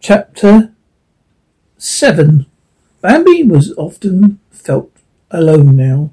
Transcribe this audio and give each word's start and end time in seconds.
Chapter 0.00 0.72
7 1.78 2.46
Bambi 3.00 3.42
was 3.42 3.72
often 3.76 4.38
felt 4.50 4.90
alone 5.30 5.76
now, 5.76 6.10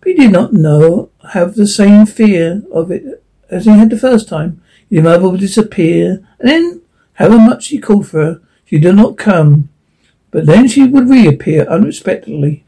but 0.00 0.08
he 0.08 0.14
did 0.14 0.32
not 0.32 0.52
know 0.52 1.10
have 1.32 1.54
the 1.54 1.66
same 1.66 2.06
fear 2.06 2.62
of 2.72 2.90
it 2.90 3.22
as 3.50 3.64
he 3.64 3.70
had 3.70 3.90
the 3.90 3.98
first 3.98 4.28
time. 4.28 4.60
His 4.88 5.02
mother 5.02 5.28
would 5.28 5.40
disappear, 5.40 6.22
and 6.38 6.48
then, 6.48 6.82
however 7.14 7.38
much 7.38 7.68
he 7.68 7.78
called 7.78 8.08
for 8.08 8.24
her, 8.24 8.40
she 8.64 8.78
did 8.78 8.96
not 8.96 9.16
come. 9.18 9.68
But 10.30 10.46
then 10.46 10.68
she 10.68 10.84
would 10.86 11.08
reappear 11.08 11.64
unexpectedly. 11.64 12.64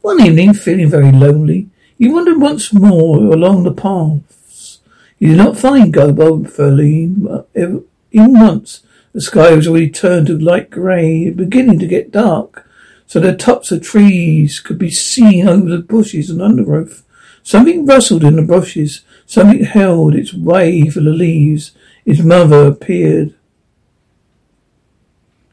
One 0.00 0.20
evening, 0.20 0.54
feeling 0.54 0.88
very 0.88 1.12
lonely, 1.12 1.68
he 1.98 2.08
wandered 2.08 2.40
once 2.40 2.72
more 2.72 3.18
along 3.18 3.64
the 3.64 3.72
paths. 3.72 4.80
He 5.18 5.26
did 5.26 5.36
not 5.36 5.58
find 5.58 5.92
Gobo 5.92 6.44
Ferline 6.48 7.84
even 8.12 8.32
once. 8.40 8.82
The 9.12 9.20
sky 9.20 9.54
was 9.54 9.66
already 9.66 9.90
turned 9.90 10.26
to 10.26 10.38
light 10.38 10.70
grey, 10.70 11.30
beginning 11.30 11.78
to 11.78 11.86
get 11.86 12.10
dark, 12.12 12.68
so 13.06 13.20
the 13.20 13.34
tops 13.34 13.72
of 13.72 13.82
trees 13.82 14.60
could 14.60 14.78
be 14.78 14.90
seen 14.90 15.48
over 15.48 15.68
the 15.68 15.78
bushes 15.78 16.30
and 16.30 16.42
undergrowth. 16.42 17.04
Something 17.42 17.86
rustled 17.86 18.24
in 18.24 18.36
the 18.36 18.42
bushes. 18.42 19.02
Something 19.24 19.64
held 19.64 20.14
its 20.14 20.34
way 20.34 20.88
for 20.90 21.00
the 21.00 21.10
leaves. 21.10 21.72
His 22.04 22.22
mother 22.22 22.66
appeared. 22.66 23.34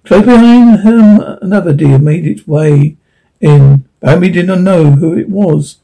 Close 0.03 0.25
behind 0.25 0.81
him, 0.81 1.21
another 1.41 1.73
deer 1.73 1.97
made 1.97 2.27
its 2.27 2.45
way 2.45 2.97
in. 3.39 3.85
Bambi 4.01 4.29
did 4.29 4.47
not 4.47 4.59
know 4.59 4.91
who 4.91 5.17
it 5.17 5.29
was 5.29 5.77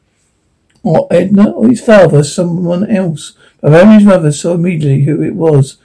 or 0.83 1.07
Edna 1.11 1.51
or 1.51 1.69
his 1.69 1.83
father, 1.83 2.23
someone 2.23 2.89
else. 2.89 3.33
But 3.59 3.71
Mary's 3.71 4.05
mother 4.05 4.31
saw 4.31 4.53
immediately 4.53 5.03
who 5.03 5.21
it 5.21 5.35
was. 5.35 5.77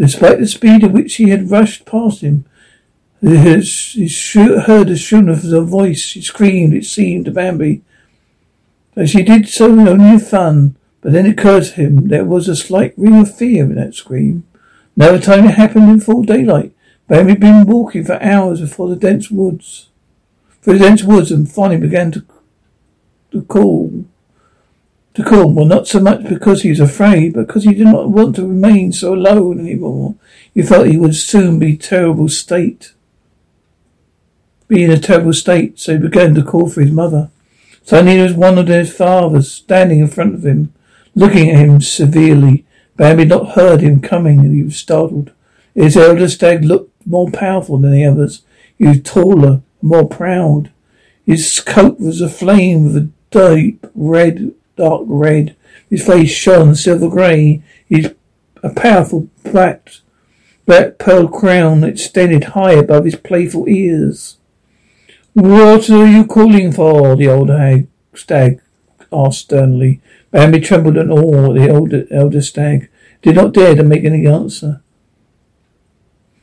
Despite 0.00 0.38
the 0.38 0.46
speed 0.46 0.82
at 0.82 0.92
which 0.92 1.10
she 1.10 1.28
had 1.28 1.50
rushed 1.50 1.84
past 1.84 2.22
him, 2.22 2.46
he 3.20 3.36
heard 3.36 3.60
a 3.60 4.96
shoon 4.96 5.28
of 5.28 5.42
the 5.42 5.60
voice. 5.60 6.16
Screamed, 6.24 6.72
it 6.72 6.86
seemed, 6.86 7.26
to 7.26 7.30
Bambi. 7.30 7.82
But 8.94 9.10
she 9.10 9.22
did 9.22 9.46
so 9.46 9.66
only 9.66 10.08
in 10.08 10.18
fun. 10.18 10.76
But 11.02 11.12
then 11.12 11.26
it 11.26 11.32
occurred 11.32 11.64
to 11.64 11.72
him 11.72 12.08
there 12.08 12.24
was 12.24 12.48
a 12.48 12.56
slight 12.56 12.94
ring 12.96 13.20
of 13.20 13.36
fear 13.36 13.64
in 13.64 13.74
that 13.74 13.94
scream. 13.94 14.44
Another 14.96 15.20
time 15.20 15.44
it 15.44 15.56
happened 15.56 15.90
in 15.90 16.00
full 16.00 16.22
daylight. 16.22 16.72
Bambi 17.06 17.32
had 17.32 17.40
been 17.40 17.66
walking 17.66 18.04
for 18.04 18.22
hours 18.22 18.62
before 18.62 18.88
the 18.88 18.96
dense 18.96 19.30
woods. 19.30 19.90
Through 20.62 20.78
the 20.78 20.84
dense 20.86 21.02
woods 21.02 21.30
and 21.30 21.50
finally 21.50 21.78
began 21.78 22.10
to, 22.12 22.24
to 23.32 23.42
call 23.42 23.99
to 25.14 25.24
call, 25.24 25.52
well, 25.52 25.66
not 25.66 25.88
so 25.88 25.98
much 25.98 26.28
because 26.28 26.62
he 26.62 26.70
was 26.70 26.80
afraid, 26.80 27.34
but 27.34 27.46
because 27.46 27.64
he 27.64 27.74
did 27.74 27.86
not 27.86 28.10
want 28.10 28.36
to 28.36 28.46
remain 28.46 28.92
so 28.92 29.14
alone 29.14 29.60
any 29.60 29.74
more. 29.74 30.14
He 30.54 30.62
felt 30.62 30.86
he 30.86 30.96
would 30.96 31.16
soon 31.16 31.58
be 31.58 31.76
terrible 31.76 32.28
state. 32.28 32.92
Be 34.68 34.84
in 34.84 34.90
a 34.90 34.98
terrible 34.98 35.32
state, 35.32 35.80
so 35.80 35.92
he 35.92 35.98
began 35.98 36.34
to 36.36 36.44
call 36.44 36.68
for 36.68 36.80
his 36.80 36.92
mother. 36.92 37.30
Suddenly 37.82 38.16
there 38.16 38.24
was 38.24 38.34
one 38.34 38.56
of 38.56 38.66
their 38.66 38.84
fathers 38.84 39.50
standing 39.50 39.98
in 39.98 40.06
front 40.06 40.34
of 40.34 40.46
him, 40.46 40.72
looking 41.16 41.50
at 41.50 41.58
him 41.58 41.80
severely. 41.80 42.64
Bambi 42.96 43.22
had 43.22 43.30
not 43.30 43.54
heard 43.54 43.80
him 43.80 44.00
coming, 44.00 44.40
and 44.40 44.54
he 44.54 44.62
was 44.62 44.76
startled. 44.76 45.32
His 45.74 45.96
elder 45.96 46.28
stag 46.28 46.64
looked 46.64 46.94
more 47.04 47.30
powerful 47.30 47.78
than 47.78 47.92
the 47.92 48.04
others. 48.04 48.42
He 48.78 48.86
was 48.86 49.02
taller, 49.02 49.62
more 49.82 50.08
proud. 50.08 50.70
His 51.26 51.58
coat 51.58 51.98
was 51.98 52.20
aflame 52.20 52.84
with 52.84 52.96
a 52.96 53.10
deep 53.30 53.86
red 53.94 54.54
dark 54.80 55.02
red. 55.06 55.56
His 55.88 56.06
face 56.06 56.30
shone 56.30 56.74
silver 56.74 57.08
grey. 57.08 57.62
His 57.86 58.14
a 58.62 58.70
powerful 58.70 59.28
black, 59.44 59.90
black 60.66 60.98
pearl 60.98 61.28
crown 61.28 61.84
extended 61.84 62.44
high 62.44 62.72
above 62.72 63.04
his 63.04 63.16
playful 63.16 63.68
ears. 63.68 64.36
What 65.32 65.88
are 65.88 66.06
you 66.06 66.24
calling 66.26 66.72
for? 66.72 67.16
The 67.16 67.28
old 67.28 67.48
hag, 67.48 67.88
stag 68.14 68.60
asked 69.12 69.40
sternly. 69.40 70.00
Bambi 70.30 70.60
trembled 70.60 70.96
in 70.96 71.10
awe. 71.10 71.52
The 71.52 71.70
older, 71.70 72.06
elder 72.10 72.42
stag 72.42 72.90
did 73.22 73.36
not 73.36 73.54
dare 73.54 73.74
to 73.74 73.82
make 73.82 74.04
any 74.04 74.26
answer. 74.26 74.82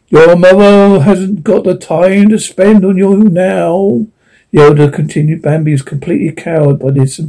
Your 0.10 0.36
mother 0.36 1.02
hasn't 1.02 1.44
got 1.44 1.66
the 1.66 1.78
time 1.78 2.30
to 2.30 2.40
spend 2.40 2.86
on 2.86 2.98
you 2.98 3.16
now. 3.16 4.08
The 4.52 4.62
elder 4.62 4.90
continued. 4.90 5.42
Bambi 5.42 5.74
was 5.74 5.82
completely 5.82 6.32
cowed 6.32 6.80
by 6.80 6.92
this 6.92 7.20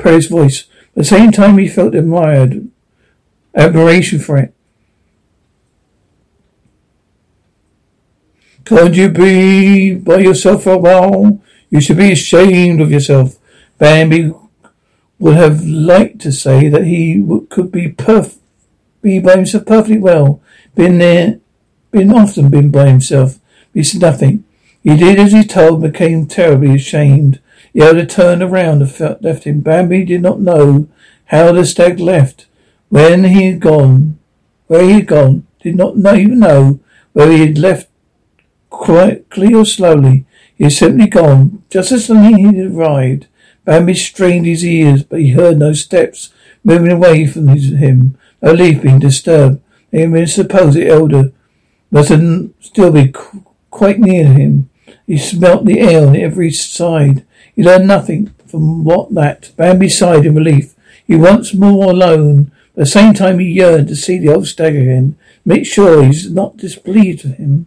Praise 0.00 0.28
voice. 0.28 0.64
At 0.88 0.94
the 0.94 1.04
same 1.04 1.30
time, 1.30 1.58
he 1.58 1.68
felt 1.68 1.94
admired, 1.94 2.68
admiration 3.54 4.18
for 4.18 4.38
it. 4.38 4.54
Can't 8.64 8.94
you 8.94 9.10
be 9.10 9.94
by 9.94 10.20
yourself 10.20 10.64
for 10.64 10.72
a 10.72 10.78
while? 10.78 11.42
You 11.68 11.82
should 11.82 11.98
be 11.98 12.12
ashamed 12.12 12.80
of 12.80 12.90
yourself. 12.90 13.36
Bambi 13.76 14.32
would 15.18 15.36
have 15.36 15.66
liked 15.66 16.20
to 16.22 16.32
say 16.32 16.68
that 16.68 16.86
he 16.86 17.22
could 17.50 17.70
be 17.70 17.90
perf- 17.90 18.38
be 19.02 19.18
by 19.18 19.36
himself 19.36 19.66
perfectly 19.66 19.98
well. 19.98 20.40
Been 20.74 20.96
there, 20.96 21.40
been 21.90 22.10
often 22.10 22.48
been 22.48 22.70
by 22.70 22.86
himself. 22.88 23.38
Said 23.82 24.00
nothing. 24.00 24.44
He 24.82 24.96
did 24.96 25.18
as 25.18 25.32
he 25.32 25.44
told, 25.44 25.82
became 25.82 26.26
terribly 26.26 26.74
ashamed. 26.74 27.38
The 27.72 27.82
elder 27.82 28.06
turned 28.06 28.42
around 28.42 28.82
and 28.82 29.22
left 29.22 29.44
him. 29.44 29.60
Bambi 29.60 30.04
did 30.04 30.22
not 30.22 30.40
know 30.40 30.88
how 31.26 31.52
the 31.52 31.64
stag 31.64 32.00
left. 32.00 32.46
When 32.88 33.24
he 33.24 33.46
had 33.46 33.60
gone, 33.60 34.18
where 34.66 34.82
he 34.82 34.92
had 34.92 35.06
gone, 35.06 35.46
did 35.60 35.76
not 35.76 35.96
know, 35.96 36.14
even 36.14 36.40
know 36.40 36.80
where 37.12 37.30
he 37.30 37.40
had 37.40 37.58
left 37.58 37.88
quietly 38.68 39.54
or 39.54 39.64
slowly. 39.64 40.24
He 40.56 40.64
had 40.64 40.72
simply 40.72 41.06
gone. 41.06 41.62
Just 41.70 41.92
as 41.92 42.06
suddenly 42.06 42.34
he 42.34 42.56
had 42.56 42.72
arrived. 42.72 43.26
Bambi 43.64 43.94
strained 43.94 44.46
his 44.46 44.64
ears, 44.64 45.04
but 45.04 45.20
he 45.20 45.30
heard 45.30 45.58
no 45.58 45.72
steps 45.72 46.32
moving 46.64 46.90
away 46.90 47.26
from 47.26 47.48
his, 47.48 47.70
him, 47.70 48.18
no 48.42 48.52
leaf 48.52 48.82
being 48.82 48.98
disturbed. 48.98 49.60
He 49.90 50.06
may 50.06 50.26
suppose 50.26 50.74
the 50.74 50.88
elder 50.88 51.32
must 51.90 52.12
still 52.60 52.90
be 52.90 53.12
quite 53.70 53.98
near 53.98 54.26
him. 54.26 54.70
He 55.06 55.18
smelt 55.18 55.64
the 55.64 55.80
air 55.80 56.06
on 56.06 56.16
every 56.16 56.50
side. 56.50 57.24
He 57.54 57.62
learned 57.62 57.86
nothing 57.86 58.32
from 58.46 58.84
what 58.84 59.14
that. 59.14 59.52
Bambi 59.56 59.88
sighed 59.88 60.26
in 60.26 60.34
relief. 60.34 60.74
He 61.06 61.16
once 61.16 61.54
more 61.54 61.90
alone. 61.90 62.52
At 62.76 62.76
the 62.76 62.86
same 62.86 63.14
time 63.14 63.38
he 63.38 63.46
yearned 63.46 63.88
to 63.88 63.96
see 63.96 64.18
the 64.18 64.32
old 64.32 64.46
stag 64.46 64.76
again. 64.76 65.16
Make 65.44 65.66
sure 65.66 66.02
he's 66.02 66.30
not 66.30 66.56
displeased 66.56 67.24
with 67.24 67.36
him. 67.36 67.66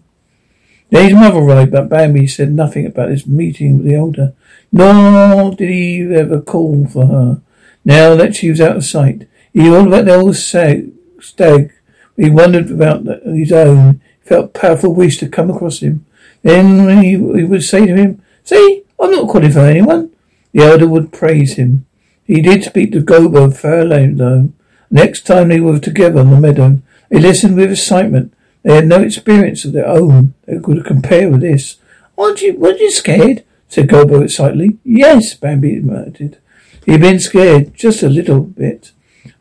Then 0.89 1.05
his 1.05 1.13
mother 1.13 1.39
arrived, 1.39 1.71
but 1.71 1.89
Bambi 1.89 2.27
said 2.27 2.51
nothing 2.51 2.85
about 2.85 3.09
his 3.09 3.25
meeting 3.25 3.77
with 3.77 3.87
the 3.87 3.95
elder. 3.95 4.33
Nor 4.71 5.55
did 5.55 5.69
he 5.69 6.01
ever 6.13 6.41
call 6.41 6.85
for 6.87 7.07
her. 7.07 7.41
Now 7.83 8.15
that 8.15 8.35
she 8.35 8.49
was 8.49 8.61
out 8.61 8.77
of 8.77 8.85
sight, 8.85 9.27
he 9.51 9.69
wondered 9.69 9.93
about 9.93 10.05
the 10.05 10.15
old 10.15 10.35
stag. 10.35 11.73
He 12.15 12.29
wondered 12.29 12.71
about 12.71 13.05
his 13.25 13.51
own. 13.51 14.01
He 14.21 14.29
felt 14.29 14.53
powerful 14.53 14.93
wish 14.93 15.17
to 15.17 15.27
come 15.27 15.49
across 15.49 15.79
him. 15.79 16.05
Then 16.43 17.01
he, 17.01 17.11
he 17.11 17.43
would 17.43 17.63
say 17.63 17.85
to 17.85 17.95
him, 17.95 18.21
See, 18.43 18.82
I'm 19.03 19.11
not 19.11 19.29
for 19.29 19.59
anyone. 19.59 20.11
The 20.53 20.63
elder 20.63 20.87
would 20.87 21.11
praise 21.11 21.55
him. 21.55 21.85
He 22.23 22.41
did 22.41 22.63
speak 22.63 22.93
to 22.93 23.01
Gobo 23.01 23.49
Fairlane, 23.49 24.17
though. 24.17 24.53
Next 24.89 25.27
time 25.27 25.49
they 25.49 25.59
were 25.59 25.77
together 25.77 26.21
on 26.21 26.29
the 26.29 26.39
meadow, 26.39 26.79
they 27.09 27.19
listened 27.19 27.57
with 27.57 27.71
excitement. 27.71 28.33
They 28.63 28.75
had 28.75 28.87
no 28.87 29.01
experience 29.01 29.65
of 29.65 29.73
their 29.73 29.87
own 29.87 30.35
that 30.45 30.63
could 30.63 30.85
compare 30.85 31.29
with 31.29 31.41
this. 31.41 31.77
Weren't 32.15 32.41
you, 32.41 32.55
weren't 32.55 32.79
you 32.79 32.91
scared? 32.91 33.43
said 33.67 33.89
Gobo 33.89 34.23
excitedly. 34.23 34.77
Yes, 34.85 35.33
Bambi 35.33 35.77
admitted. 35.77 36.37
He'd 36.85 37.01
been 37.01 37.19
scared, 37.19 37.73
just 37.73 38.03
a 38.03 38.09
little 38.09 38.41
bit. 38.41 38.91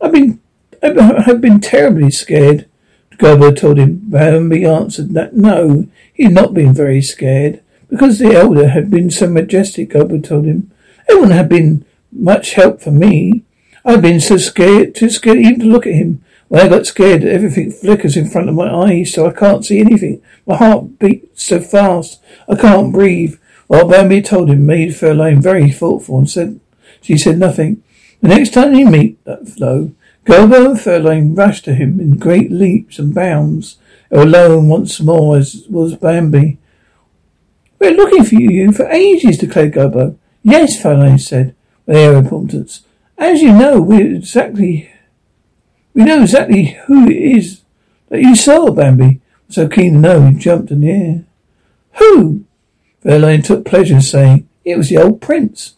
I've 0.00 0.12
been, 0.12 0.40
I 0.82 1.22
have 1.24 1.40
been 1.40 1.60
terribly 1.60 2.10
scared. 2.10 2.66
Gobo 3.12 3.56
told 3.56 3.78
him. 3.78 4.00
Bambi 4.04 4.64
answered 4.64 5.10
that 5.10 5.36
no, 5.36 5.86
he 6.12 6.24
had 6.24 6.32
not 6.32 6.52
been 6.52 6.72
very 6.72 7.00
scared. 7.00 7.62
Because 7.92 8.18
the 8.18 8.32
elder 8.32 8.68
had 8.68 8.90
been 8.90 9.10
so 9.10 9.28
majestic, 9.28 9.90
Gobo 9.90 10.24
told 10.24 10.46
him. 10.46 10.70
It 11.06 11.14
wouldn't 11.14 11.34
have 11.34 11.50
been 11.50 11.84
much 12.10 12.54
help 12.54 12.80
for 12.80 12.90
me. 12.90 13.42
I've 13.84 14.00
been 14.00 14.18
so 14.18 14.38
scared, 14.38 14.94
too 14.94 15.10
scared 15.10 15.36
even 15.36 15.60
to 15.60 15.66
look 15.66 15.86
at 15.86 15.92
him. 15.92 16.24
When 16.48 16.64
I 16.64 16.68
got 16.70 16.86
scared, 16.86 17.22
everything 17.22 17.70
flickers 17.70 18.16
in 18.16 18.30
front 18.30 18.48
of 18.48 18.54
my 18.54 18.72
eyes, 18.72 19.12
so 19.12 19.26
I 19.26 19.32
can't 19.32 19.62
see 19.62 19.78
anything. 19.78 20.22
My 20.46 20.56
heart 20.56 20.98
beats 20.98 21.44
so 21.44 21.60
fast, 21.60 22.18
I 22.48 22.56
can't 22.56 22.94
breathe. 22.94 23.38
Well, 23.68 23.86
Bambi 23.86 24.22
told 24.22 24.48
him 24.48 24.64
made 24.64 24.92
Fairlane 24.92 25.42
very 25.42 25.70
thoughtful 25.70 26.16
and 26.16 26.30
said, 26.30 26.60
she 27.02 27.18
said 27.18 27.38
nothing. 27.38 27.82
The 28.22 28.28
next 28.28 28.54
time 28.54 28.72
they 28.72 28.84
meet, 28.84 29.18
uh, 29.26 29.36
though, 29.58 29.92
Gobo 30.24 30.70
and 30.70 30.78
Fairlane 30.80 31.36
rushed 31.36 31.66
to 31.66 31.74
him 31.74 32.00
in 32.00 32.16
great 32.16 32.50
leaps 32.50 32.98
and 32.98 33.14
bounds. 33.14 33.76
Alone 34.10 34.68
once 34.68 34.98
more 34.98 35.36
as 35.36 35.66
was 35.68 35.94
Bambi. 35.94 36.56
We're 37.82 37.96
looking 37.96 38.22
for 38.22 38.36
you 38.36 38.70
for 38.70 38.88
ages, 38.90 39.38
declared 39.38 39.72
Gobo. 39.72 40.16
Yes, 40.44 40.80
Fairlane 40.80 41.18
said, 41.18 41.56
with 41.84 41.96
air 41.96 42.12
of 42.12 42.26
importance. 42.26 42.82
As 43.18 43.42
you 43.42 43.52
know, 43.52 43.80
we 43.80 44.00
exactly 44.00 44.88
we 45.92 46.04
know 46.04 46.22
exactly 46.22 46.78
who 46.86 47.10
it 47.10 47.16
is 47.16 47.62
that 48.08 48.20
you 48.20 48.36
saw, 48.36 48.70
Bambi. 48.70 49.20
So 49.48 49.68
keen 49.68 49.94
to 49.94 49.98
know, 49.98 50.26
he 50.28 50.36
jumped 50.36 50.70
in 50.70 50.82
the 50.82 50.90
air. 50.90 51.24
Who? 51.94 52.44
Fairlane 53.04 53.44
took 53.44 53.64
pleasure 53.64 53.96
in 53.96 54.02
saying, 54.02 54.48
It 54.64 54.78
was 54.78 54.88
the 54.88 54.98
old 54.98 55.20
prince. 55.20 55.74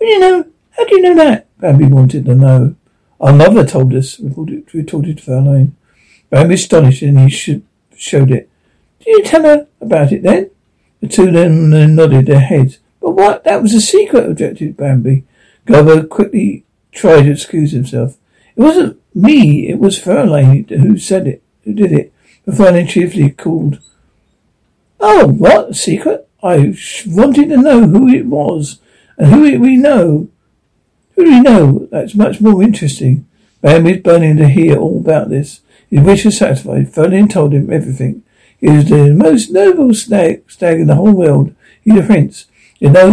Well, 0.00 0.10
you 0.10 0.20
know, 0.20 0.46
how 0.70 0.84
do 0.84 0.94
you 0.94 1.02
know 1.02 1.16
that? 1.16 1.48
Bambi 1.58 1.86
wanted 1.86 2.24
to 2.26 2.36
know. 2.36 2.76
Our 3.20 3.32
mother 3.32 3.66
told 3.66 3.92
us, 3.94 4.20
retorted, 4.20 4.72
retorted 4.72 5.18
Fairlane. 5.18 5.72
Bambi 6.30 6.54
astonished 6.54 7.02
and 7.02 7.18
he 7.18 7.30
sh- 7.30 7.62
showed 7.96 8.30
it. 8.30 8.48
Did 9.00 9.08
you 9.08 9.24
tell 9.24 9.42
her 9.42 9.66
about 9.80 10.12
it 10.12 10.22
then? 10.22 10.50
The 11.00 11.08
two 11.08 11.30
then 11.30 11.70
nodded 11.94 12.26
their 12.26 12.40
heads. 12.40 12.78
But 13.00 13.12
what? 13.12 13.44
That 13.44 13.62
was 13.62 13.74
a 13.74 13.80
secret, 13.80 14.28
objected 14.28 14.76
Bambi. 14.76 15.24
Gobo 15.66 16.08
quickly 16.08 16.64
tried 16.92 17.22
to 17.22 17.32
excuse 17.32 17.72
himself. 17.72 18.16
It 18.56 18.60
wasn't 18.60 19.00
me, 19.14 19.68
it 19.68 19.78
was 19.78 19.98
Fairlane 19.98 20.68
who 20.68 20.98
said 20.98 21.26
it, 21.26 21.42
who 21.64 21.72
did 21.72 21.92
it. 21.92 22.12
But 22.44 22.56
Fairlane 22.56 22.88
cheerfully 22.88 23.30
called. 23.30 23.78
Oh, 25.00 25.28
what? 25.28 25.74
Secret? 25.74 26.28
I 26.42 26.74
wanted 27.06 27.48
to 27.48 27.56
know 27.56 27.86
who 27.86 28.08
it 28.08 28.26
was. 28.26 28.80
And 29.16 29.32
who 29.32 29.44
it 29.44 29.60
we 29.60 29.76
know. 29.76 30.28
Who 31.14 31.24
do 31.24 31.30
we 31.30 31.40
know? 31.40 31.88
That's 31.90 32.14
much 32.14 32.40
more 32.40 32.62
interesting. 32.62 33.26
Bambi 33.62 33.92
was 33.92 34.02
burning 34.02 34.36
to 34.38 34.48
hear 34.48 34.76
all 34.78 34.98
about 34.98 35.28
this. 35.28 35.60
His 35.90 36.00
wish 36.00 36.24
was 36.24 36.38
satisfied. 36.38 36.92
Fairlane 36.92 37.30
told 37.30 37.52
him 37.52 37.72
everything. 37.72 38.22
He 38.60 38.68
was 38.68 38.88
the 38.88 39.14
most 39.14 39.50
noble 39.50 39.94
stag, 39.94 40.50
stag 40.50 40.80
in 40.80 40.86
the 40.86 40.94
whole 40.94 41.12
world. 41.12 41.54
He's 41.82 41.98
a 41.98 42.02
prince. 42.02 42.46
There's 42.80 42.92
no, 42.92 43.10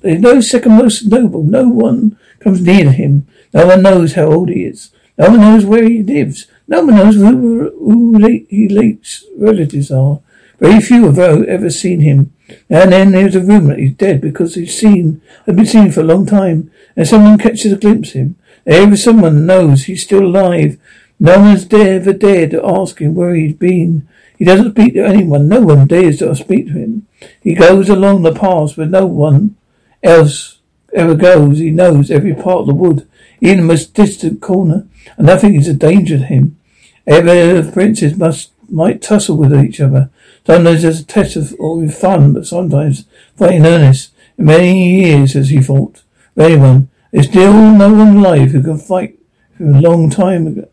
there's 0.00 0.20
no 0.20 0.40
second 0.40 0.72
most 0.72 1.06
noble. 1.06 1.42
No 1.42 1.68
one 1.68 2.18
comes 2.40 2.60
near 2.60 2.90
him. 2.92 3.26
No 3.52 3.66
one 3.66 3.82
knows 3.82 4.14
how 4.14 4.26
old 4.26 4.48
he 4.48 4.64
is. 4.64 4.90
No 5.18 5.30
one 5.30 5.40
knows 5.40 5.64
where 5.64 5.84
he 5.88 6.02
lives. 6.02 6.46
No 6.66 6.84
one 6.84 6.96
knows 6.96 7.16
who, 7.16 7.70
who 7.78 8.18
his 8.48 9.26
relatives 9.36 9.90
are. 9.90 10.20
Very 10.58 10.80
few 10.80 11.04
have 11.04 11.18
ever 11.18 11.70
seen 11.70 12.00
him. 12.00 12.32
And 12.70 12.92
then 12.92 13.12
there's 13.12 13.34
a 13.36 13.40
rumour 13.40 13.70
that 13.70 13.78
he's 13.78 13.94
dead 13.94 14.20
because 14.20 14.54
he's 14.54 14.78
seen, 14.78 15.20
has 15.46 15.56
been 15.56 15.66
seen 15.66 15.90
for 15.90 16.00
a 16.00 16.04
long 16.04 16.26
time, 16.26 16.70
and 16.96 17.06
someone 17.06 17.38
catches 17.38 17.72
a 17.72 17.76
glimpse 17.76 18.10
of 18.10 18.14
him. 18.14 18.36
Every 18.66 18.96
someone 18.96 19.46
knows 19.46 19.84
he's 19.84 20.04
still 20.04 20.24
alive. 20.24 20.78
No 21.18 21.38
one's 21.40 21.72
ever 21.72 22.12
dared 22.12 22.50
to 22.52 22.66
ask 22.66 23.00
him 23.00 23.14
where 23.14 23.34
he's 23.34 23.54
been. 23.54 24.08
He 24.38 24.44
doesn't 24.44 24.72
speak 24.72 24.94
to 24.94 25.04
anyone. 25.04 25.48
No 25.48 25.60
one 25.60 25.86
dares 25.86 26.18
to 26.18 26.34
speak 26.34 26.66
to 26.66 26.72
him. 26.72 27.06
He 27.40 27.54
goes 27.54 27.88
along 27.88 28.22
the 28.22 28.32
paths 28.32 28.76
where 28.76 28.86
no 28.86 29.06
one 29.06 29.56
else 30.02 30.58
ever 30.92 31.14
goes. 31.14 31.58
He 31.58 31.70
knows 31.70 32.10
every 32.10 32.34
part 32.34 32.60
of 32.60 32.66
the 32.66 32.74
wood, 32.74 33.08
even 33.40 33.58
the 33.58 33.64
most 33.64 33.94
distant 33.94 34.40
corner, 34.40 34.86
and 35.16 35.26
nothing 35.26 35.54
is 35.54 35.68
a 35.68 35.74
danger 35.74 36.18
to 36.18 36.24
him. 36.24 36.58
Every 37.06 37.70
princes 37.70 38.16
must 38.16 38.50
might 38.68 39.02
tussle 39.02 39.36
with 39.36 39.54
each 39.54 39.80
other. 39.80 40.10
Sometimes 40.46 40.84
as 40.84 41.00
a 41.00 41.04
test 41.04 41.36
of 41.36 41.54
or 41.58 41.82
in 41.82 41.90
fun, 41.90 42.32
but 42.32 42.46
sometimes 42.46 43.04
fight 43.36 43.54
in 43.54 43.66
earnest. 43.66 44.12
In 44.38 44.46
many 44.46 45.00
years, 45.00 45.34
has 45.34 45.50
he 45.50 45.62
fought 45.62 46.02
for 46.34 46.42
anyone, 46.42 46.88
there's 47.12 47.28
still 47.28 47.52
no 47.52 47.92
one 47.92 48.16
alive 48.16 48.50
who 48.50 48.62
can 48.62 48.78
fight 48.78 49.18
him 49.58 49.76
a 49.76 49.80
long 49.80 50.10
time 50.10 50.46
ago. 50.48 50.68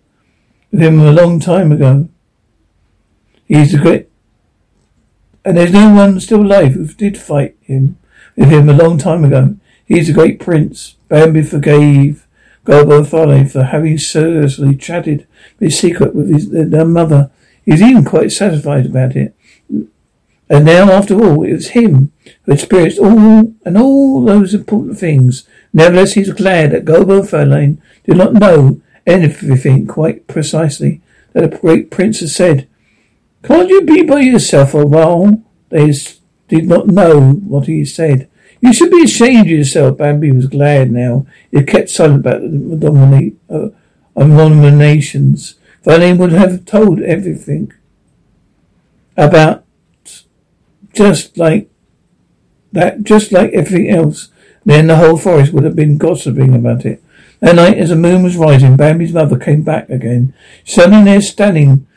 With 0.72 0.82
him 0.82 1.00
a 1.00 1.12
long 1.12 1.40
time 1.40 1.72
ago. 1.72 2.10
He's 3.52 3.74
a 3.74 3.78
great, 3.80 4.08
and 5.44 5.58
there's 5.58 5.74
no 5.74 5.94
one 5.94 6.22
still 6.22 6.42
alive 6.42 6.72
who 6.72 6.86
did 6.86 7.18
fight 7.18 7.58
him 7.60 7.98
with 8.38 8.50
him 8.50 8.70
a 8.70 8.74
long 8.74 8.98
time 8.98 9.26
ago. 9.26 9.58
He's 9.86 10.08
a 10.08 10.14
great 10.14 10.40
prince. 10.40 10.96
Bambi 11.10 11.42
forgave 11.42 12.26
Gobo 12.66 13.06
Fairlane 13.06 13.52
for 13.52 13.64
having 13.64 13.98
seriously 13.98 14.74
chatted 14.74 15.28
his 15.60 15.78
secret 15.78 16.16
with 16.16 16.32
his 16.32 16.50
their 16.50 16.86
mother. 16.86 17.30
He's 17.66 17.82
even 17.82 18.06
quite 18.06 18.32
satisfied 18.32 18.86
about 18.86 19.18
it. 19.18 19.36
And 19.70 20.64
now, 20.64 20.90
after 20.90 21.22
all, 21.22 21.44
it 21.44 21.52
was 21.52 21.72
him 21.72 22.14
who 22.44 22.54
experienced 22.54 23.00
all 23.00 23.54
and 23.66 23.78
all 23.78 24.24
those 24.24 24.54
important 24.54 24.98
things. 24.98 25.46
Nevertheless, 25.74 26.14
he's 26.14 26.32
glad 26.32 26.72
that 26.72 26.86
Gobo 26.86 27.20
Fairlane 27.30 27.80
did 28.06 28.16
not 28.16 28.32
know 28.32 28.80
everything 29.06 29.88
quite 29.88 30.28
precisely 30.28 31.02
that 31.34 31.52
the 31.52 31.58
great 31.58 31.92
prince 31.92 32.22
had 32.22 32.30
said. 32.30 32.68
Can't 33.44 33.70
you 33.70 33.82
be 33.82 34.04
by 34.04 34.22
yourself 34.22 34.74
a 34.74 34.86
while? 34.86 35.44
They 35.70 35.92
did 36.48 36.68
not 36.68 36.88
know 36.88 37.32
what 37.32 37.68
he 37.68 37.86
said. 37.86 38.30
You 38.62 38.74
should 38.74 38.92
be 38.92 39.04
ashamed 39.04 39.48
of 39.48 39.48
yourself. 39.48 39.98
Bambi 39.98 40.32
was 40.32 40.46
glad 40.48 40.92
now. 40.92 41.26
He 41.50 41.64
kept 41.64 41.90
silent 41.90 42.20
about 42.20 42.42
the 42.42 42.78
dominate, 42.78 43.36
uh, 43.50 43.70
abominations. 44.16 45.56
Fairlane 45.84 46.20
would 46.20 46.32
have 46.32 46.66
told 46.66 47.02
everything 47.02 47.74
about 49.18 49.66
just 50.94 51.38
like 51.38 51.70
that, 52.72 53.04
just 53.04 53.32
like 53.32 53.52
everything 53.54 53.90
else. 53.90 54.30
Then 54.64 54.88
the 54.88 54.98
whole 54.98 55.18
forest 55.18 55.54
would 55.54 55.64
have 55.64 55.76
been 55.76 55.98
gossiping 55.98 56.54
about 56.54 56.86
it. 56.86 57.04
That 57.40 57.56
night, 57.56 57.78
as 57.78 57.90
the 57.90 57.96
moon 57.96 58.22
was 58.22 58.38
rising, 58.38 58.78
Bambi's 58.78 59.14
mother 59.14 59.40
came 59.40 59.64
back 59.64 59.90
again. 59.90 60.36
Suddenly, 60.64 61.06
there, 61.06 61.22
standing 61.22 61.88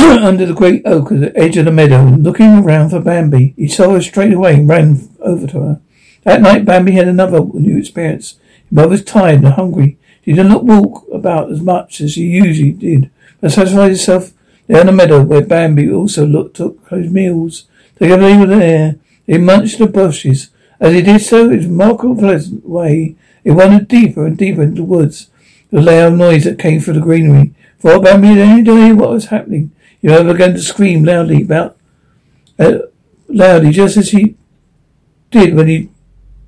under 0.24 0.46
the 0.46 0.54
great 0.54 0.82
oak 0.86 1.12
at 1.12 1.20
the 1.20 1.36
edge 1.36 1.56
of 1.56 1.66
the 1.66 1.70
meadow, 1.70 2.02
looking 2.04 2.58
around 2.58 2.90
for 2.90 3.00
Bambi. 3.00 3.52
He 3.56 3.68
saw 3.68 3.90
her 3.90 4.00
straight 4.00 4.32
away 4.32 4.54
and 4.54 4.68
ran 4.68 5.08
over 5.20 5.46
to 5.48 5.60
her. 5.60 5.80
That 6.22 6.40
night, 6.40 6.64
Bambi 6.64 6.92
had 6.92 7.08
another 7.08 7.40
new 7.40 7.78
experience. 7.78 8.38
His 8.64 8.72
mother 8.72 8.88
was 8.88 9.04
tired 9.04 9.42
and 9.42 9.54
hungry. 9.54 9.98
She 10.24 10.32
did 10.32 10.46
not 10.46 10.64
walk 10.64 11.06
about 11.12 11.52
as 11.52 11.60
much 11.60 12.00
as 12.00 12.12
she 12.12 12.22
usually 12.22 12.72
did, 12.72 13.10
but 13.40 13.52
satisfied 13.52 13.90
herself 13.90 14.32
in 14.68 14.86
the 14.86 14.92
meadow 14.92 15.22
where 15.22 15.42
Bambi 15.42 15.90
also 15.92 16.26
looked, 16.26 16.56
took 16.56 16.88
his 16.88 17.10
meals. 17.10 17.66
Together 17.96 18.22
they 18.22 18.36
were 18.36 18.46
there. 18.46 18.96
They 19.26 19.38
munched 19.38 19.78
the 19.78 19.86
bushes. 19.86 20.50
As 20.78 20.94
he 20.94 21.02
did 21.02 21.20
so, 21.20 21.46
a 21.46 21.56
remarkable 21.56 22.16
pleasant 22.16 22.66
way, 22.66 23.16
he 23.44 23.50
wandered 23.50 23.88
deeper 23.88 24.26
and 24.26 24.38
deeper 24.38 24.62
into 24.62 24.76
the 24.76 24.84
woods. 24.84 25.28
The 25.70 25.82
loud 25.82 26.14
noise 26.14 26.44
that 26.44 26.58
came 26.58 26.80
through 26.80 26.94
the 26.94 27.00
greenery. 27.00 27.54
For 27.78 28.00
Bambi 28.00 28.28
had 28.28 28.38
any 28.38 28.60
idea 28.60 28.94
what 28.94 29.10
was 29.10 29.26
happening. 29.26 29.72
He 30.00 30.08
began 30.08 30.54
to 30.54 30.60
scream 30.60 31.04
loudly 31.04 31.42
about, 31.42 31.76
uh, 32.58 32.78
loudly, 33.28 33.70
just 33.70 33.96
as 33.96 34.10
he 34.10 34.36
did 35.30 35.54
when 35.54 35.68
he, 35.68 35.90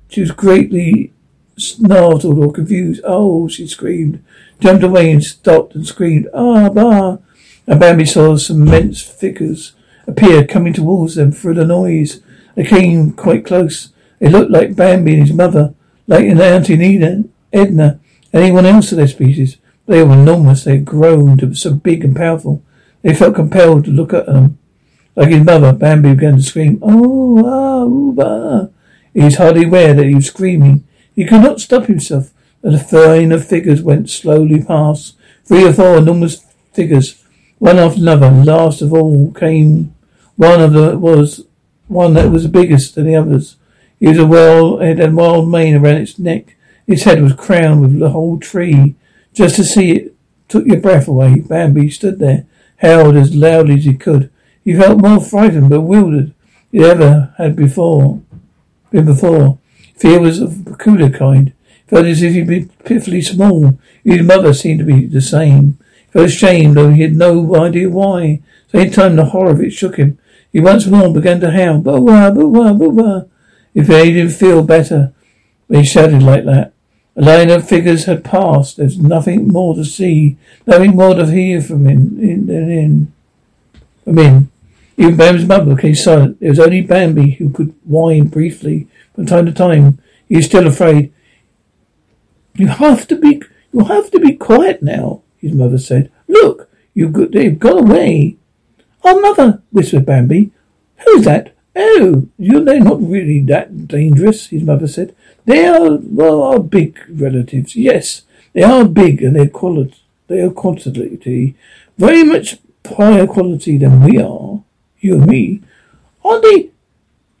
she 0.09 0.21
was 0.21 0.31
greatly 0.31 1.13
startled 1.57 2.39
or 2.39 2.51
confused. 2.51 3.01
Oh, 3.03 3.47
she 3.47 3.67
screamed, 3.67 4.23
jumped 4.59 4.83
away 4.83 5.11
and 5.11 5.23
stopped 5.23 5.75
and 5.75 5.85
screamed, 5.85 6.27
ah, 6.33 6.69
bah. 6.69 7.17
And 7.67 7.79
Bambi 7.79 8.05
saw 8.05 8.35
some 8.37 8.63
immense 8.63 9.01
figures 9.01 9.73
appear 10.07 10.45
coming 10.45 10.73
towards 10.73 11.15
them 11.15 11.31
through 11.31 11.53
the 11.53 11.65
noise. 11.65 12.21
They 12.55 12.65
came 12.65 13.13
quite 13.13 13.45
close. 13.45 13.89
They 14.19 14.29
looked 14.29 14.51
like 14.51 14.75
Bambi 14.75 15.13
and 15.13 15.27
his 15.27 15.35
mother, 15.35 15.73
like 16.07 16.25
an 16.25 16.41
Auntie 16.41 16.75
Nina, 16.75 17.23
Edna, 17.51 17.99
anyone 18.33 18.65
else 18.65 18.91
of 18.91 18.97
their 18.97 19.07
species. 19.07 19.57
They 19.85 20.03
were 20.03 20.13
enormous. 20.13 20.63
They 20.63 20.77
had 20.77 20.85
grown 20.85 21.37
to 21.37 21.47
be 21.47 21.55
so 21.55 21.73
big 21.73 22.03
and 22.03 22.15
powerful. 22.15 22.63
They 23.03 23.13
felt 23.13 23.35
compelled 23.35 23.85
to 23.85 23.91
look 23.91 24.13
at 24.13 24.25
them. 24.25 24.57
Like 25.15 25.29
his 25.29 25.43
mother, 25.43 25.71
Bambi 25.71 26.15
began 26.15 26.37
to 26.37 26.41
scream, 26.41 26.79
Oh, 26.81 27.45
ah, 27.45 27.83
ooh, 27.83 28.13
bah. 28.13 28.67
He 29.13 29.21
was 29.23 29.35
hardly 29.35 29.65
aware 29.65 29.93
that 29.93 30.07
he 30.07 30.15
was 30.15 30.25
screaming. 30.25 30.85
He 31.15 31.25
could 31.25 31.43
not 31.43 31.61
stop 31.61 31.85
himself. 31.85 32.31
And 32.63 32.75
a 32.75 33.07
line 33.07 33.31
of 33.31 33.45
figures 33.45 33.81
went 33.81 34.09
slowly 34.09 34.63
past. 34.63 35.15
Three 35.45 35.67
or 35.67 35.73
four 35.73 35.97
enormous 35.97 36.43
figures, 36.71 37.23
one 37.59 37.77
after 37.77 37.99
another. 37.99 38.27
And 38.27 38.45
last 38.45 38.81
of 38.81 38.93
all 38.93 39.31
came 39.33 39.93
one 40.35 40.61
of 40.61 40.73
the 40.73 40.97
was 40.97 41.45
one 41.87 42.13
that 42.13 42.31
was 42.31 42.43
the 42.43 42.49
biggest 42.49 42.95
than 42.95 43.05
the 43.05 43.15
others. 43.15 43.57
He 43.99 44.07
was 44.07 44.17
a 44.17 44.25
well 44.25 44.79
it 44.79 44.97
had 44.97 45.09
a 45.09 45.11
wild 45.13 45.49
mane 45.49 45.75
around 45.75 45.97
its 45.97 46.17
neck. 46.17 46.55
Its 46.87 47.03
head 47.03 47.21
was 47.21 47.33
crowned 47.33 47.81
with 47.81 47.99
the 47.99 48.09
whole 48.09 48.39
tree. 48.39 48.95
Just 49.33 49.55
to 49.57 49.63
see 49.63 49.91
it 49.91 50.15
took 50.47 50.65
your 50.65 50.79
breath 50.79 51.07
away. 51.07 51.39
Bambi 51.39 51.89
stood 51.89 52.19
there, 52.19 52.45
howled 52.83 53.15
as 53.15 53.33
loudly 53.33 53.75
as 53.75 53.85
he 53.85 53.95
could. 53.95 54.29
He 54.63 54.75
felt 54.75 55.01
more 55.01 55.19
frightened, 55.19 55.69
bewildered 55.69 56.33
than 56.71 56.83
ever 56.83 57.33
had 57.37 57.55
before. 57.55 58.21
Been 58.91 59.05
before. 59.05 59.57
Fear 59.95 60.19
was 60.19 60.39
of 60.39 60.67
a 60.67 60.71
peculiar 60.71 61.09
kind. 61.09 61.53
He 61.85 61.89
felt 61.89 62.05
as 62.05 62.21
if 62.21 62.33
he'd 62.33 62.47
been 62.47 62.69
pitifully 62.83 63.21
small. 63.21 63.79
His 64.03 64.21
mother 64.21 64.53
seemed 64.53 64.79
to 64.79 64.85
be 64.85 65.05
the 65.05 65.21
same. 65.21 65.77
He 66.05 66.11
felt 66.11 66.27
ashamed, 66.27 66.75
though 66.75 66.91
he 66.91 67.01
had 67.01 67.15
no 67.15 67.55
idea 67.55 67.89
why. 67.89 68.41
Same 68.71 68.91
time 68.91 69.15
the 69.15 69.25
horror 69.25 69.51
of 69.51 69.61
it 69.61 69.71
shook 69.71 69.95
him. 69.95 70.19
He 70.51 70.59
once 70.59 70.85
more 70.85 71.11
began 71.11 71.39
to 71.39 71.51
howl, 71.51 71.79
boo-wah, 71.79 72.31
boo-wah, 72.31 72.73
boo-wah. 72.73 73.23
If 73.73 73.87
he 73.87 74.13
didn't 74.13 74.33
feel 74.33 74.61
better 74.63 75.13
when 75.67 75.79
he 75.79 75.85
shouted 75.85 76.21
like 76.21 76.45
that. 76.45 76.72
A 77.15 77.21
line 77.21 77.51
of 77.51 77.67
figures 77.67 78.05
had 78.05 78.23
passed. 78.23 78.77
There's 78.77 78.97
nothing 78.97 79.47
more 79.47 79.75
to 79.75 79.85
see, 79.85 80.37
nothing 80.65 80.95
more 80.95 81.13
to 81.13 81.27
hear 81.27 81.61
from 81.61 81.85
him 81.85 82.19
in, 82.19 82.49
in, 82.49 82.71
in. 82.71 83.13
From 84.03 84.17
in. 84.17 84.51
Even 84.97 85.17
Bambi's 85.17 85.45
mother 85.45 85.75
became 85.75 85.95
silent. 85.95 86.37
It 86.39 86.49
was 86.49 86.59
only 86.59 86.81
Bambi 86.81 87.31
who 87.31 87.49
could 87.49 87.73
whine 87.83 88.27
briefly 88.27 88.87
from 89.15 89.25
time 89.25 89.45
to 89.45 89.51
time. 89.51 89.99
He 90.27 90.37
was 90.37 90.45
still 90.45 90.67
afraid. 90.67 91.13
You 92.55 92.67
have 92.67 93.07
to 93.07 93.15
be, 93.15 93.41
you 93.71 93.85
have 93.85 94.11
to 94.11 94.19
be 94.19 94.35
quiet 94.35 94.83
now, 94.83 95.21
his 95.37 95.53
mother 95.53 95.77
said. 95.77 96.11
Look, 96.27 96.69
you've 96.93 97.31
they've 97.31 97.57
gone 97.57 97.89
away. 97.89 98.37
Oh, 99.03 99.19
mother, 99.19 99.61
whispered 99.71 100.05
Bambi. 100.05 100.51
Who's 101.05 101.25
that? 101.25 101.52
Oh, 101.75 102.27
you 102.37 102.63
they're 102.63 102.79
not 102.79 103.01
really 103.01 103.41
that 103.41 103.87
dangerous, 103.87 104.47
his 104.47 104.63
mother 104.63 104.87
said. 104.87 105.15
They 105.45 105.65
are, 105.65 105.97
well, 106.01 106.43
our 106.43 106.59
big 106.59 106.99
relatives. 107.09 107.75
Yes, 107.75 108.23
they 108.53 108.63
are 108.63 108.85
big 108.85 109.23
and 109.23 109.35
they're 109.35 109.49
quality, 109.49 109.95
they 110.27 110.41
are 110.41 110.51
quantity, 110.51 111.55
very 111.97 112.23
much 112.23 112.57
higher 112.85 113.27
quality 113.27 113.77
than 113.77 114.01
we 114.01 114.19
are. 114.19 114.61
You 114.99 115.15
and 115.15 115.27
me. 115.27 115.61
Aren't 116.23 116.43
they 116.43 116.69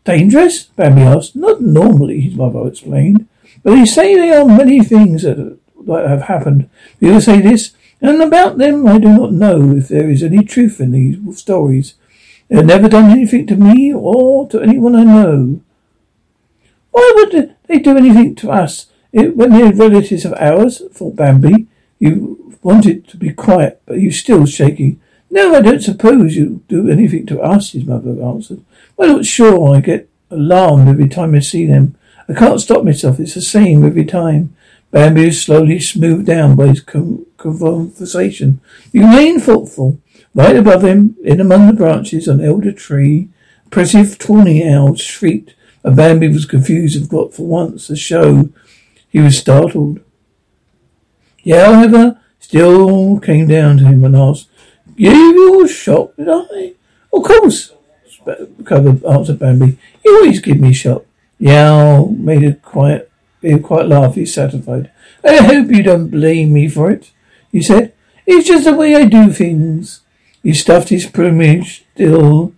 dangerous? 0.03 0.63
Bambi 0.63 1.01
asked. 1.01 1.35
Not 1.35 1.61
normally, 1.61 2.21
his 2.21 2.35
mother 2.35 2.67
explained. 2.67 3.27
But 3.63 3.75
they 3.75 3.85
say 3.85 4.15
there 4.15 4.41
are 4.41 4.45
many 4.45 4.83
things 4.83 5.23
that, 5.23 5.57
that 5.87 6.09
have 6.09 6.23
happened. 6.23 6.69
People 6.99 7.21
say 7.21 7.39
this, 7.39 7.71
and 8.01 8.21
about 8.21 8.57
them 8.57 8.85
I 8.85 8.97
do 8.97 9.09
not 9.09 9.31
know 9.31 9.71
if 9.75 9.87
there 9.87 10.09
is 10.09 10.23
any 10.23 10.43
truth 10.43 10.81
in 10.81 10.91
these 10.91 11.39
stories. 11.39 11.95
They 12.53 12.59
have 12.59 12.67
never 12.67 12.87
done 12.87 13.09
anything 13.09 13.47
to 13.47 13.55
me 13.55 13.91
or 13.91 14.47
to 14.49 14.61
anyone 14.61 14.95
I 14.95 15.03
know. 15.03 15.59
Why 16.91 17.11
would 17.15 17.55
they 17.65 17.79
do 17.79 17.97
anything 17.97 18.35
to 18.35 18.51
us 18.51 18.91
when 19.11 19.49
they're 19.49 19.73
relatives 19.73 20.23
of 20.23 20.33
ours? 20.33 20.79
thought 20.91 21.15
Bambi. 21.15 21.65
You 21.97 22.55
wanted 22.61 23.07
to 23.07 23.17
be 23.17 23.33
quiet, 23.33 23.81
but 23.87 23.99
you're 23.99 24.11
still 24.11 24.45
shaking. 24.45 25.01
No, 25.31 25.55
I 25.55 25.61
don't 25.61 25.81
suppose 25.81 26.35
you 26.35 26.61
do 26.67 26.91
anything 26.91 27.25
to 27.25 27.41
us, 27.41 27.71
his 27.71 27.85
mother 27.85 28.21
answered. 28.23 28.63
I'm 28.99 29.09
not 29.09 29.25
sure 29.25 29.75
I 29.75 29.79
get 29.79 30.07
alarmed 30.29 30.87
every 30.87 31.09
time 31.09 31.33
I 31.33 31.39
see 31.39 31.65
them. 31.65 31.95
I 32.29 32.33
can't 32.35 32.61
stop 32.61 32.83
myself. 32.83 33.19
It's 33.19 33.33
the 33.33 33.41
same 33.41 33.83
every 33.83 34.05
time. 34.05 34.55
Bambi 34.93 35.27
is 35.29 35.41
slowly 35.41 35.79
smoothed 35.79 36.27
down 36.27 36.55
by 36.55 36.67
his 36.67 36.81
conversation. 37.37 38.61
He 38.91 38.99
remained 38.99 39.41
thoughtful. 39.41 39.99
Right 40.35 40.55
above 40.55 40.83
him, 40.83 41.15
in 41.23 41.41
among 41.41 41.65
the 41.67 41.73
branches, 41.73 42.27
an 42.27 42.39
elder 42.39 42.71
tree, 42.71 43.29
impressive 43.65 44.19
tawny 44.19 44.71
owl 44.71 44.95
shrieked 44.95 45.55
and 45.83 45.95
Bambi 45.95 46.27
was 46.27 46.45
confused 46.45 46.95
and 46.95 47.09
got 47.09 47.33
for 47.33 47.47
once 47.47 47.89
a 47.89 47.95
show. 47.95 48.49
He 49.09 49.19
was 49.19 49.37
startled. 49.37 49.99
Yeah, 51.43 51.73
however, 51.73 52.19
still 52.39 53.19
came 53.19 53.47
down 53.47 53.77
to 53.77 53.85
him 53.85 54.05
and 54.05 54.15
asked, 54.15 54.47
you 54.95 55.65
a 55.65 55.67
shot, 55.67 56.15
did 56.15 56.29
I? 56.29 56.73
Of 57.11 57.23
course, 57.23 57.73
covered 58.63 59.03
answered 59.03 59.39
Bambi. 59.39 59.77
You 60.05 60.17
always 60.17 60.39
give 60.39 60.59
me 60.59 60.69
a 60.69 60.73
shot. 60.73 61.03
Yow 61.39 62.05
made 62.05 62.43
a 62.43 62.53
quiet, 62.53 63.11
a 63.43 63.59
quite. 63.59 64.13
He's 64.13 64.33
satisfied. 64.33 64.91
I 65.23 65.37
hope 65.37 65.69
you 65.69 65.83
don't 65.83 66.09
blame 66.09 66.53
me 66.53 66.67
for 66.67 66.91
it, 66.91 67.11
he 67.51 67.61
said. 67.61 67.93
It's 68.25 68.47
just 68.47 68.65
the 68.65 68.73
way 68.73 68.95
I 68.95 69.05
do 69.05 69.31
things. 69.31 70.01
He 70.41 70.53
stuffed 70.53 70.89
his 70.89 71.05
plumage 71.05 71.85
still 71.93 72.53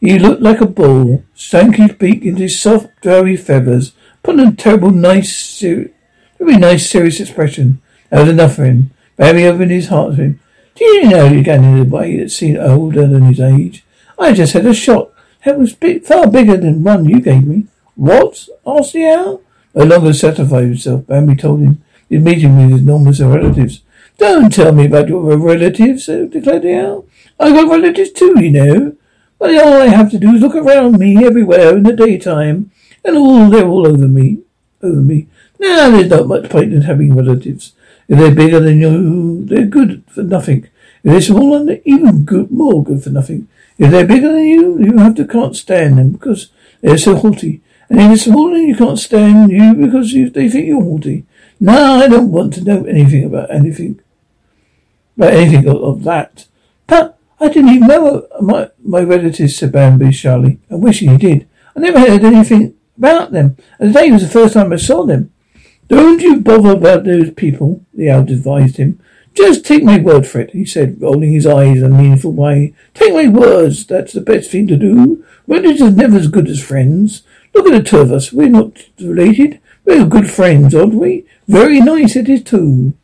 he 0.00 0.18
looked 0.18 0.42
like 0.42 0.60
a 0.60 0.66
bull, 0.66 1.24
sank 1.34 1.76
his 1.76 1.92
beak 1.92 2.24
into 2.24 2.42
his 2.42 2.60
soft, 2.60 2.88
doughy 3.00 3.36
feathers, 3.36 3.92
put 4.22 4.38
on 4.38 4.48
a 4.48 4.52
terrible, 4.54 4.90
nice, 4.90 5.34
ser- 5.34 5.90
very 6.38 6.56
nice, 6.56 6.88
serious 6.88 7.18
expression. 7.18 7.80
That 8.10 8.20
was 8.20 8.30
enough 8.30 8.56
for 8.56 8.64
him. 8.64 8.90
Barry 9.16 9.46
opened 9.46 9.70
his 9.70 9.88
heart 9.88 10.16
to 10.16 10.22
him. 10.22 10.40
Do 10.74 10.84
you 10.84 11.08
know 11.08 11.26
you 11.26 11.42
got 11.42 11.56
in 11.56 11.78
a 11.78 11.84
way 11.84 12.18
that 12.18 12.30
seemed 12.30 12.58
older 12.58 13.06
than 13.06 13.24
his 13.24 13.40
age? 13.40 13.84
I 14.18 14.32
just 14.32 14.52
had 14.52 14.66
a 14.66 14.74
shot. 14.74 15.10
That 15.44 15.58
was 15.58 15.74
big, 15.74 16.04
far 16.04 16.30
bigger 16.30 16.58
than 16.58 16.84
one 16.84 17.06
you 17.06 17.20
gave 17.20 17.46
me. 17.46 17.66
What? 17.94 18.46
asked 18.66 18.92
the 18.92 19.06
owl. 19.06 19.40
No 19.76 19.84
longer 19.84 20.14
satisfied 20.14 20.64
himself, 20.64 21.06
Bambi 21.06 21.36
told 21.36 21.60
him 21.60 21.84
he's 22.08 22.22
meeting 22.22 22.56
with 22.56 22.70
his 22.70 22.80
enormous 22.80 23.20
relatives. 23.20 23.82
Don't 24.16 24.50
tell 24.50 24.72
me 24.72 24.86
about 24.86 25.08
your 25.08 25.36
relatives, 25.36 26.08
uh, 26.08 26.26
declared 26.30 26.62
the 26.62 26.80
owl. 26.80 27.04
I 27.38 27.50
got 27.50 27.70
relatives 27.70 28.10
too, 28.10 28.34
you 28.40 28.50
know. 28.50 28.96
But 29.38 29.54
all 29.54 29.74
I 29.74 29.88
have 29.88 30.10
to 30.12 30.18
do 30.18 30.34
is 30.34 30.40
look 30.40 30.54
around 30.54 30.98
me 30.98 31.22
everywhere 31.22 31.76
in 31.76 31.82
the 31.82 31.92
daytime, 31.92 32.70
and 33.04 33.18
all 33.18 33.50
they're 33.50 33.68
all 33.68 33.86
over 33.86 34.08
me, 34.08 34.38
over 34.82 35.02
me. 35.02 35.26
Now 35.60 35.90
there's 35.90 36.08
not 36.08 36.26
much 36.26 36.48
point 36.48 36.72
in 36.72 36.82
having 36.82 37.14
relatives. 37.14 37.72
If 38.08 38.18
they're 38.18 38.34
bigger 38.34 38.60
than 38.60 38.80
you, 38.80 39.44
they're 39.44 39.66
good 39.66 40.04
for 40.08 40.22
nothing. 40.22 40.68
If 41.04 41.12
they're 41.12 41.20
smaller, 41.20 41.66
they're 41.66 41.80
even 41.84 42.24
good, 42.24 42.50
more 42.50 42.82
good 42.82 43.04
for 43.04 43.10
nothing. 43.10 43.46
If 43.76 43.90
they're 43.90 44.06
bigger 44.06 44.32
than 44.32 44.44
you, 44.44 44.78
you 44.78 44.96
have 44.96 45.16
to 45.16 45.26
can't 45.26 45.54
stand 45.54 45.98
them 45.98 46.12
because 46.12 46.48
they're 46.80 46.96
so 46.96 47.16
haughty. 47.16 47.60
And 47.88 48.00
if 48.00 48.08
they're 48.08 48.16
smaller, 48.16 48.58
you 48.58 48.76
can't 48.76 48.98
stand 48.98 49.50
you 49.50 49.74
because 49.74 50.12
you, 50.12 50.30
they 50.30 50.48
think 50.48 50.66
you're 50.66 50.82
haughty. 50.82 51.24
No, 51.60 52.00
I 52.02 52.08
don't 52.08 52.32
want 52.32 52.54
to 52.54 52.64
know 52.64 52.84
anything 52.84 53.24
about 53.24 53.50
anything, 53.50 54.00
about 55.16 55.32
anything 55.32 55.68
of, 55.68 55.76
of 55.76 56.04
that. 56.04 56.46
But 56.86 57.18
I 57.40 57.48
didn't 57.48 57.70
even 57.70 57.88
know 57.88 58.26
my, 58.40 58.70
my 58.82 59.00
relatives, 59.02 59.56
said 59.56 59.72
Bambi 59.72 60.12
shyly. 60.12 60.58
I 60.70 60.74
wish 60.74 61.00
he 61.00 61.16
did. 61.16 61.48
I 61.76 61.80
never 61.80 62.00
heard 62.00 62.24
anything 62.24 62.74
about 62.96 63.32
them. 63.32 63.56
And 63.78 63.92
today 63.92 64.10
was 64.10 64.22
the 64.22 64.28
first 64.28 64.54
time 64.54 64.72
I 64.72 64.76
saw 64.76 65.04
them. 65.04 65.32
Don't 65.88 66.20
you 66.20 66.40
bother 66.40 66.72
about 66.72 67.04
those 67.04 67.30
people, 67.30 67.84
the 67.94 68.10
owl 68.10 68.22
advised 68.22 68.78
him. 68.78 69.00
Just 69.36 69.66
take 69.66 69.84
my 69.84 69.98
word 69.98 70.26
for 70.26 70.40
it, 70.40 70.50
he 70.52 70.64
said, 70.64 71.00
rolling 71.00 71.32
his 71.32 71.46
eyes 71.46 71.76
in 71.76 71.84
a 71.84 71.88
meaningful 71.90 72.32
way. 72.32 72.74
Take 72.94 73.12
my 73.12 73.28
words, 73.28 73.86
that's 73.86 74.14
the 74.14 74.20
best 74.22 74.50
thing 74.50 74.66
to 74.68 74.76
do. 74.76 75.24
Relatives 75.46 75.82
are 75.82 75.90
never 75.90 76.16
as 76.16 76.28
good 76.28 76.48
as 76.48 76.62
friends. 76.62 77.22
Look 77.54 77.66
at 77.66 77.72
the 77.72 77.82
two 77.82 77.98
of 77.98 78.12
us, 78.12 78.32
we're 78.32 78.48
not 78.48 78.84
related. 78.98 79.60
We're 79.84 80.06
good 80.06 80.30
friends, 80.30 80.74
aren't 80.74 80.94
we? 80.94 81.26
Very 81.46 81.80
nice 81.80 82.16
it 82.16 82.28
is 82.28 82.42
too. 82.42 82.94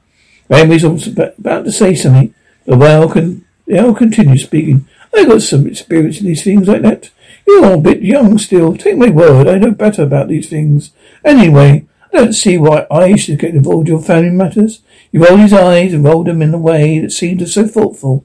Bambi's 0.48 0.84
about 0.84 1.64
to 1.64 1.70
say 1.70 1.94
something. 1.94 2.34
Whale 2.66 3.08
can 3.08 3.44
the 3.66 3.78
owl 3.78 3.94
continued 3.94 4.40
speaking. 4.40 4.88
I 5.14 5.24
got 5.24 5.42
some 5.42 5.66
experience 5.66 6.20
in 6.20 6.26
these 6.26 6.42
things 6.42 6.66
like 6.66 6.82
that. 6.82 7.10
You're 7.46 7.74
a 7.74 7.78
bit 7.78 8.02
young 8.02 8.38
still. 8.38 8.76
Take 8.76 8.96
my 8.96 9.10
word, 9.10 9.46
I 9.46 9.58
know 9.58 9.70
better 9.70 10.02
about 10.02 10.28
these 10.28 10.48
things. 10.48 10.90
Anyway, 11.24 11.86
I 12.12 12.16
don't 12.16 12.32
see 12.32 12.58
why 12.58 12.86
I 12.90 13.16
should 13.16 13.38
get 13.38 13.54
involved 13.54 13.88
in 13.88 13.94
your 13.94 14.02
family 14.02 14.30
matters. 14.30 14.81
He 15.12 15.18
rolled 15.18 15.40
his 15.40 15.52
eyes 15.52 15.92
and 15.92 16.02
rolled 16.02 16.26
them 16.26 16.40
in 16.40 16.54
a 16.54 16.58
way 16.58 16.98
that 16.98 17.12
seemed 17.12 17.46
so 17.46 17.66
thoughtful 17.68 18.24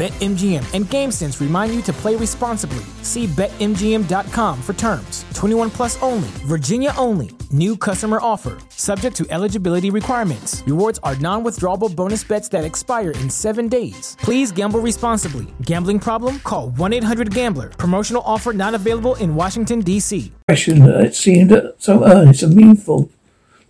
BetMGM 0.00 0.64
and 0.72 0.86
GameSense 0.86 1.42
remind 1.42 1.74
you 1.74 1.82
to 1.82 1.92
play 1.92 2.16
responsibly. 2.16 2.86
See 3.02 3.26
BetMGM.com 3.26 4.62
for 4.62 4.72
terms. 4.72 5.26
21 5.34 5.68
plus 5.68 6.02
only, 6.02 6.28
Virginia 6.48 6.94
only. 6.96 7.32
New 7.50 7.76
customer 7.76 8.18
offer, 8.22 8.56
subject 8.70 9.14
to 9.16 9.26
eligibility 9.28 9.90
requirements. 9.90 10.62
Rewards 10.66 10.98
are 11.02 11.16
non 11.16 11.44
withdrawable 11.44 11.94
bonus 11.94 12.24
bets 12.24 12.48
that 12.48 12.64
expire 12.64 13.10
in 13.10 13.28
seven 13.28 13.68
days. 13.68 14.16
Please 14.22 14.50
gamble 14.52 14.80
responsibly. 14.80 15.48
Gambling 15.66 15.98
problem? 15.98 16.38
Call 16.40 16.70
1 16.70 16.94
800 16.94 17.34
Gambler. 17.34 17.68
Promotional 17.68 18.22
offer 18.24 18.54
not 18.54 18.72
available 18.74 19.16
in 19.16 19.34
Washington, 19.34 19.80
D.C. 19.80 20.32
That 20.46 21.14
seemed 21.14 21.52
so 21.76 22.06
earnest 22.06 22.42
and 22.42 22.56
meaningful. 22.56 23.10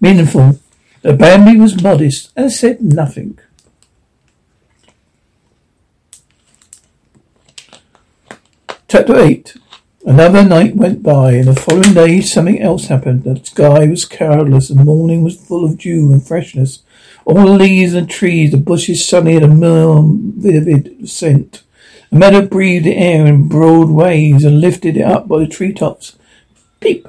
Meaningful. 0.01 0.61
The 1.03 1.13
Bambi 1.13 1.59
was 1.59 1.83
modest 1.83 2.31
and 2.37 2.53
said 2.53 2.81
nothing. 2.81 3.37
Chapter 8.91 9.21
8 9.21 9.57
Another 10.05 10.45
night 10.45 10.75
went 10.75 11.01
by, 11.01 11.35
and 11.35 11.47
the 11.47 11.55
following 11.55 11.95
day 11.95 12.21
something 12.21 12.61
else 12.61 12.89
happened. 12.89 13.23
The 13.23 13.41
sky 13.45 13.87
was 13.87 14.05
cloudless, 14.05 14.67
the 14.67 14.85
morning 14.85 15.23
was 15.23 15.37
full 15.37 15.65
of 15.65 15.79
dew 15.79 16.13
and 16.13 16.27
freshness. 16.27 16.83
All 17.25 17.37
the 17.37 17.53
leaves 17.53 17.95
and 17.95 18.11
trees, 18.11 18.51
the 18.51 18.57
bushes 18.57 19.07
sunny 19.07 19.37
and 19.37 19.45
a 19.45 19.49
mild, 19.49 20.17
vivid 20.35 21.09
scent. 21.09 21.63
The 22.11 22.19
meadow 22.19 22.45
breathed 22.45 22.85
the 22.85 22.97
air 22.97 23.27
in 23.27 23.47
broad 23.47 23.91
waves 23.91 24.43
and 24.43 24.61
lifted 24.61 24.97
it 24.97 25.03
up 25.03 25.29
by 25.29 25.39
the 25.39 25.47
treetops. 25.47 26.19
Peep, 26.81 27.07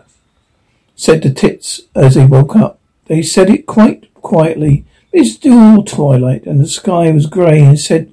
said 0.96 1.24
the 1.24 1.34
tits 1.34 1.82
as 1.96 2.14
they 2.14 2.28
woke 2.28 2.56
up. 2.56 2.80
They 3.06 3.24
said 3.24 3.50
it 3.50 3.66
quite 3.66 4.14
quietly. 4.14 4.86
It's 5.12 5.34
still 5.34 5.82
twilight, 5.82 6.46
and 6.46 6.60
the 6.60 6.68
sky 6.68 7.10
was 7.10 7.26
grey, 7.26 7.64
and 7.64 7.80
said 7.80 8.12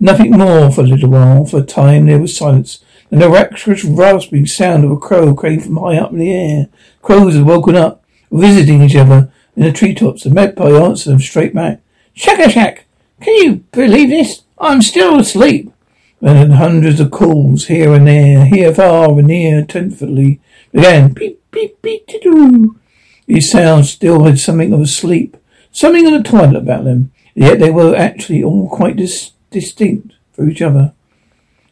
nothing 0.00 0.30
more 0.30 0.72
for 0.72 0.80
a 0.80 0.86
little 0.86 1.10
while. 1.10 1.44
For 1.44 1.58
a 1.58 1.62
time 1.62 2.06
there 2.06 2.18
was 2.18 2.34
silence 2.34 2.80
and 3.14 3.22
the 3.22 3.30
rapturous 3.30 3.84
rasping 3.84 4.44
sound 4.44 4.84
of 4.84 4.90
a 4.90 4.96
crow 4.96 5.36
came 5.36 5.60
from 5.60 5.76
high 5.76 5.98
up 5.98 6.10
in 6.10 6.18
the 6.18 6.32
air. 6.32 6.68
Crows 7.00 7.36
had 7.36 7.46
woken 7.46 7.76
up, 7.76 8.02
visiting 8.32 8.82
each 8.82 8.96
other 8.96 9.32
in 9.54 9.62
the 9.62 9.70
treetops. 9.70 10.24
The 10.24 10.30
magpie 10.30 10.72
answered 10.72 11.10
them 11.10 11.20
straight 11.20 11.54
back. 11.54 11.80
Shaka 12.12 12.50
shack! 12.50 12.86
Can 13.20 13.34
you 13.36 13.54
believe 13.70 14.08
this? 14.08 14.42
I'm 14.58 14.82
still 14.82 15.20
asleep. 15.20 15.72
And 16.20 16.36
then 16.36 16.50
hundreds 16.50 16.98
of 16.98 17.12
calls 17.12 17.68
here 17.68 17.94
and 17.94 18.08
there, 18.08 18.46
here 18.46 18.74
far 18.74 19.16
and 19.16 19.28
near, 19.28 19.64
tentatively 19.64 20.40
began. 20.72 21.12
Beep, 21.12 21.40
beep, 21.52 21.80
beep, 21.82 22.08
doo. 22.20 22.80
These 23.28 23.48
sounds 23.48 23.92
still 23.92 24.24
had 24.24 24.40
something 24.40 24.72
of 24.72 24.80
a 24.80 24.88
sleep, 24.88 25.36
something 25.70 26.04
of 26.04 26.14
the 26.14 26.28
twilight 26.28 26.56
about 26.56 26.82
them, 26.82 27.12
yet 27.36 27.60
they 27.60 27.70
were 27.70 27.94
actually 27.94 28.42
all 28.42 28.68
quite 28.68 28.96
dis- 28.96 29.30
distinct 29.52 30.14
from 30.32 30.50
each 30.50 30.60
other. 30.60 30.94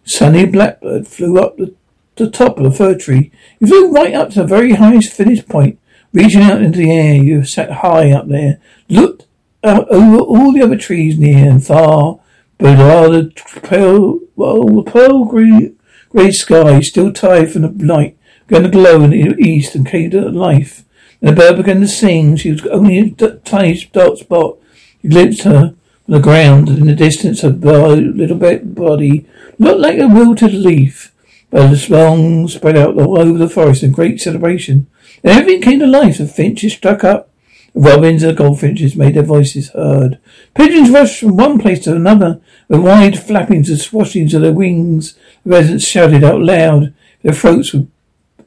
Sunny 0.04 0.46
Blackbird 0.46 1.06
flew 1.06 1.38
up 1.38 1.56
the, 1.56 1.74
the 2.16 2.30
top 2.30 2.58
of 2.58 2.64
the 2.64 2.70
fir 2.70 2.96
tree. 2.96 3.30
He 3.60 3.66
flew 3.66 3.92
right 3.92 4.14
up 4.14 4.30
to 4.30 4.40
the 4.40 4.46
very 4.46 4.72
highest 4.72 5.12
finish 5.12 5.44
point, 5.46 5.78
reaching 6.12 6.42
out 6.42 6.62
into 6.62 6.78
the 6.78 6.90
air. 6.90 7.14
You 7.14 7.44
sat 7.44 7.70
high 7.70 8.10
up 8.10 8.28
there, 8.28 8.60
looked 8.88 9.26
out 9.64 9.88
over 9.88 10.18
all 10.18 10.52
the 10.52 10.62
other 10.62 10.76
trees 10.76 11.18
near 11.18 11.48
and 11.48 11.64
far, 11.64 12.18
but 12.58 12.80
all 12.80 13.10
the 13.10 13.32
pale, 13.62 14.20
well, 14.36 14.64
the 14.66 14.90
pale 14.90 15.24
green, 15.24 15.78
grey 16.10 16.32
sky, 16.32 16.80
still 16.80 17.12
tired 17.12 17.52
from 17.52 17.62
the 17.62 17.84
night, 17.84 18.16
began 18.46 18.64
to 18.64 18.70
glow 18.70 19.02
in 19.02 19.10
the 19.10 19.34
east 19.38 19.74
and 19.74 19.86
came 19.86 20.10
to 20.10 20.28
life. 20.28 20.84
And 21.20 21.30
the 21.30 21.40
bird 21.40 21.56
began 21.56 21.80
to 21.80 21.88
sing. 21.88 22.36
She 22.36 22.50
was 22.50 22.66
only 22.66 22.98
a 22.98 23.10
tiny 23.10 23.80
dark 23.92 24.18
spot. 24.18 24.58
You 25.00 25.10
glimpsed 25.10 25.42
her 25.42 25.76
the 26.08 26.20
ground, 26.20 26.68
in 26.68 26.86
the 26.86 26.94
distance, 26.94 27.42
her 27.42 27.50
little 27.50 28.36
body 28.36 29.26
looked 29.58 29.80
like 29.80 29.98
a 29.98 30.08
wilted 30.08 30.52
leaf. 30.52 31.14
But 31.50 31.68
the 31.68 31.76
song 31.76 32.48
spread 32.48 32.76
out 32.76 32.96
all 32.96 33.18
over 33.18 33.38
the 33.38 33.48
forest 33.48 33.82
in 33.82 33.92
great 33.92 34.20
celebration. 34.20 34.86
And 35.22 35.32
everything 35.32 35.62
came 35.62 35.78
to 35.80 35.86
life. 35.86 36.18
The 36.18 36.26
finches 36.26 36.72
struck 36.72 37.04
up. 37.04 37.28
The 37.74 37.80
robins 37.80 38.22
and 38.22 38.32
the 38.32 38.36
goldfinches 38.36 38.96
made 38.96 39.14
their 39.14 39.22
voices 39.22 39.70
heard. 39.70 40.18
Pigeons 40.54 40.90
rushed 40.90 41.20
from 41.20 41.36
one 41.36 41.58
place 41.58 41.80
to 41.84 41.94
another 41.94 42.40
with 42.68 42.80
wide 42.80 43.14
flappings 43.14 43.68
and 43.68 43.78
swashings 43.78 44.34
of 44.34 44.42
their 44.42 44.52
wings. 44.52 45.14
The 45.44 45.50
residents 45.50 45.86
shouted 45.86 46.24
out 46.24 46.40
loud. 46.40 46.94
Their 47.22 47.34
throats 47.34 47.72
would, 47.72 47.90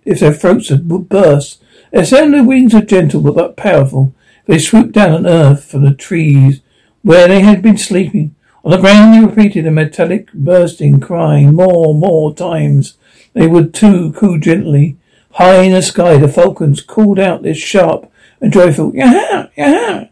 if 0.04 0.20
their 0.20 0.34
throats 0.34 0.70
would 0.70 1.10
burst. 1.10 1.64
Their 1.92 2.06
sound 2.06 2.36
of 2.36 2.46
wings 2.46 2.74
were 2.74 2.82
gentle 2.82 3.22
but 3.22 3.56
powerful. 3.56 4.14
They 4.46 4.60
swooped 4.60 4.92
down 4.92 5.14
on 5.14 5.28
earth 5.28 5.64
from 5.64 5.84
the 5.84 5.94
trees 5.94 6.62
where 7.06 7.28
they 7.28 7.42
had 7.42 7.62
been 7.62 7.78
sleeping. 7.78 8.36
On 8.64 8.72
the 8.72 8.78
ground 8.78 9.14
they 9.14 9.24
repeated 9.24 9.68
a 9.68 9.72
metallic 9.72 10.34
bursting, 10.34 11.00
crying 11.00 11.54
more, 11.54 11.92
and 11.92 12.00
more 12.00 12.34
times. 12.34 12.98
They 13.34 13.46
would 13.46 13.76
too 13.76 14.12
coo 14.14 14.40
gently. 14.40 14.98
High 15.34 15.62
in 15.62 15.74
the 15.74 15.84
sky 15.84 16.18
the 16.18 16.28
falcons 16.28 16.82
called 16.82 17.20
out 17.20 17.44
their 17.44 17.54
sharp 17.54 18.12
and 18.42 18.52
joyful 18.52 18.92
Yaha! 18.92 19.52
Yaha! 19.56 20.10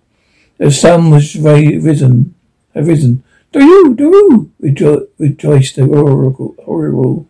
The 0.60 0.70
sun 0.70 1.10
was 1.10 1.36
risen 1.36 2.36
had 2.76 2.86
risen. 2.86 3.24
Do 3.52 3.96
do 3.96 4.52
rejo- 4.62 5.08
rejoiced 5.18 5.76
the 5.76 5.86
oriole 5.86 6.56
oriole. 6.60 7.28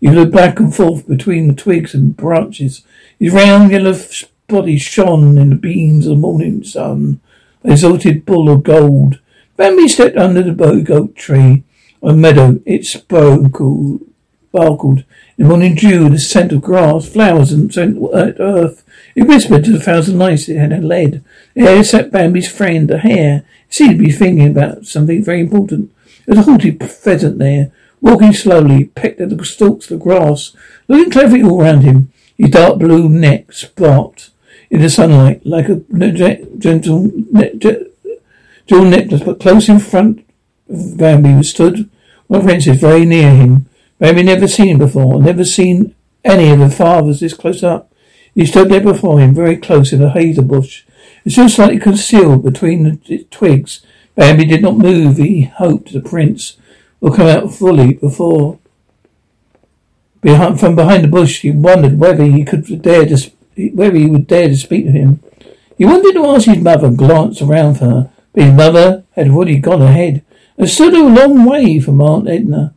He 0.00 0.08
looked 0.08 0.32
back 0.32 0.58
and 0.58 0.74
forth 0.74 1.06
between 1.06 1.48
the 1.48 1.54
twigs 1.54 1.92
and 1.92 2.16
branches. 2.16 2.82
His 3.18 3.34
round 3.34 3.70
yellow 3.70 3.98
body 4.48 4.78
shone 4.78 5.36
in 5.36 5.50
the 5.50 5.56
beams 5.56 6.06
of 6.06 6.10
the 6.10 6.16
morning 6.16 6.64
sun. 6.64 7.20
Exalted 7.64 8.26
bull 8.26 8.50
of 8.50 8.62
gold 8.62 9.18
Bambi 9.56 9.86
stepped 9.86 10.16
under 10.16 10.42
the 10.42 10.50
bogoat 10.50 11.14
tree 11.14 11.62
on 12.02 12.14
a 12.14 12.16
meadow. 12.16 12.60
It 12.66 12.84
sparkled, 12.84 14.00
sparkled 14.48 15.04
in 15.38 15.46
morning 15.46 15.76
dew, 15.76 16.08
the 16.08 16.18
scent 16.18 16.50
of 16.50 16.62
grass, 16.62 17.08
flowers, 17.08 17.52
and 17.52 17.72
scent 17.72 17.98
earth. 18.12 18.84
It 19.14 19.28
whispered 19.28 19.64
to 19.64 19.72
the 19.72 19.80
thousand 19.80 20.18
lights 20.18 20.48
it 20.48 20.56
had 20.56 20.82
led. 20.82 21.24
There 21.54 21.84
sat 21.84 22.10
Bambi's 22.10 22.50
friend, 22.50 22.88
the 22.88 22.98
hare. 22.98 23.44
He 23.68 23.74
seemed 23.74 23.98
to 23.98 24.04
be 24.04 24.10
thinking 24.10 24.48
about 24.48 24.86
something 24.86 25.22
very 25.22 25.40
important. 25.40 25.92
There 26.26 26.36
was 26.36 26.46
a 26.46 26.50
haughty 26.50 26.72
pheasant 26.72 27.38
there, 27.38 27.70
walking 28.00 28.32
slowly, 28.32 28.86
pecked 28.86 29.20
at 29.20 29.36
the 29.36 29.44
stalks 29.44 29.88
of 29.88 30.00
the 30.00 30.04
grass, 30.04 30.54
looking 30.88 31.12
cleverly 31.12 31.44
all 31.44 31.62
around 31.62 31.82
him. 31.82 32.12
His 32.36 32.50
dark 32.50 32.80
blue 32.80 33.08
neck 33.08 33.52
sparkled 33.52 34.30
in 34.74 34.80
the 34.80 34.90
sunlight 34.90 35.46
like 35.46 35.68
a 35.68 35.76
gentle 36.58 37.08
jewel 38.66 38.84
necklace, 38.84 39.22
but 39.22 39.38
close 39.38 39.68
in 39.68 39.78
front 39.78 40.26
of 40.68 40.98
Bambi 40.98 41.30
who 41.30 41.44
stood 41.44 41.88
one 42.26 42.42
princess 42.42 42.80
very 42.80 43.04
near 43.04 43.30
him. 43.30 43.66
Bambi 44.00 44.24
never 44.24 44.48
seen 44.48 44.70
him 44.70 44.78
before, 44.78 45.22
never 45.22 45.44
seen 45.44 45.94
any 46.24 46.50
of 46.50 46.58
the 46.58 46.70
fathers 46.70 47.20
this 47.20 47.34
close 47.34 47.62
up. 47.62 47.92
He 48.34 48.44
stood 48.44 48.68
there 48.68 48.80
before 48.80 49.20
him, 49.20 49.32
very 49.32 49.56
close 49.56 49.92
in 49.92 50.02
a 50.02 50.10
hazel 50.10 50.42
bush. 50.42 50.84
It's 51.24 51.36
still 51.36 51.48
slightly 51.48 51.78
concealed 51.78 52.42
between 52.42 53.00
the 53.06 53.24
twigs. 53.30 53.80
Bambi 54.16 54.44
did 54.44 54.62
not 54.62 54.76
move. 54.76 55.18
He 55.18 55.42
hoped 55.42 55.92
the 55.92 56.00
prince 56.00 56.56
would 57.00 57.14
come 57.14 57.28
out 57.28 57.54
fully 57.54 57.94
before. 57.94 58.58
Behind, 60.20 60.58
from 60.58 60.74
behind 60.74 61.04
the 61.04 61.08
bush, 61.08 61.42
he 61.42 61.52
wondered 61.52 62.00
whether 62.00 62.24
he 62.24 62.44
could 62.44 62.82
dare 62.82 63.06
to, 63.06 63.30
whether 63.56 63.96
he 63.96 64.06
would 64.06 64.26
dare 64.26 64.48
to 64.48 64.56
speak 64.56 64.86
to 64.86 64.92
him. 64.92 65.22
He 65.76 65.84
wanted 65.84 66.12
to 66.14 66.26
ask 66.26 66.46
his 66.46 66.62
mother 66.62 66.86
and 66.86 66.98
glance 66.98 67.42
around 67.42 67.74
for 67.74 67.86
her, 67.86 68.10
but 68.32 68.44
his 68.44 68.52
mother 68.52 69.04
had 69.12 69.28
already 69.28 69.58
gone 69.58 69.82
ahead 69.82 70.24
and 70.56 70.68
stood 70.68 70.94
a 70.94 71.02
long 71.02 71.44
way 71.44 71.80
from 71.80 72.00
Aunt 72.00 72.28
Edna. 72.28 72.74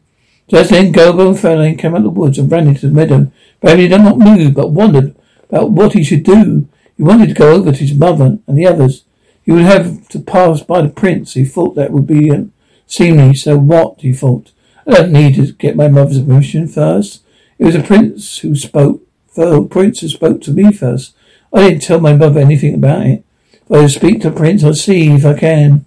Just 0.47 0.69
then 0.69 0.93
Gobo 0.93 1.29
and 1.29 1.37
Fairlane 1.37 1.77
came 1.77 1.93
out 1.93 1.97
of 1.97 2.03
the 2.03 2.09
woods 2.09 2.37
and 2.37 2.51
ran 2.51 2.67
into 2.67 2.87
the 2.87 2.93
meadow. 2.93 3.31
Baby 3.61 3.87
did 3.87 4.01
not 4.01 4.17
move, 4.17 4.53
but 4.53 4.71
wondered 4.71 5.15
about 5.49 5.71
what 5.71 5.93
he 5.93 6.03
should 6.03 6.23
do. 6.23 6.67
He 6.95 7.03
wanted 7.03 7.29
to 7.29 7.35
go 7.35 7.51
over 7.51 7.71
to 7.71 7.77
his 7.77 7.93
mother 7.93 8.39
and 8.47 8.57
the 8.57 8.65
others. 8.65 9.03
He 9.43 9.51
would 9.51 9.63
have 9.63 10.07
to 10.09 10.19
pass 10.19 10.61
by 10.61 10.81
the 10.81 10.89
prince. 10.89 11.33
He 11.33 11.45
thought 11.45 11.75
that 11.75 11.91
would 11.91 12.07
be 12.07 12.31
uh, 12.31 12.45
seemly. 12.85 13.35
So 13.35 13.57
what? 13.57 14.01
He 14.01 14.13
thought. 14.13 14.51
I 14.85 14.91
don't 14.91 15.11
need 15.11 15.35
to 15.35 15.51
get 15.53 15.75
my 15.75 15.87
mother's 15.87 16.21
permission 16.21 16.67
first. 16.67 17.23
It 17.59 17.65
was 17.65 17.75
the 17.75 17.83
prince 17.83 18.39
who 18.39 18.55
spoke. 18.55 19.01
The 19.37 19.67
prince 19.69 19.99
who 19.99 20.07
spoke 20.07 20.41
to 20.41 20.51
me 20.51 20.71
first. 20.71 21.13
I 21.53 21.69
didn't 21.69 21.83
tell 21.83 21.99
my 21.99 22.15
mother 22.15 22.39
anything 22.39 22.73
about 22.73 23.05
it. 23.05 23.23
I'll 23.69 23.87
speak 23.87 24.21
to 24.21 24.31
Prince. 24.31 24.63
I'll 24.63 24.73
see 24.73 25.11
if 25.11 25.27
I 25.27 25.37
can. 25.37 25.85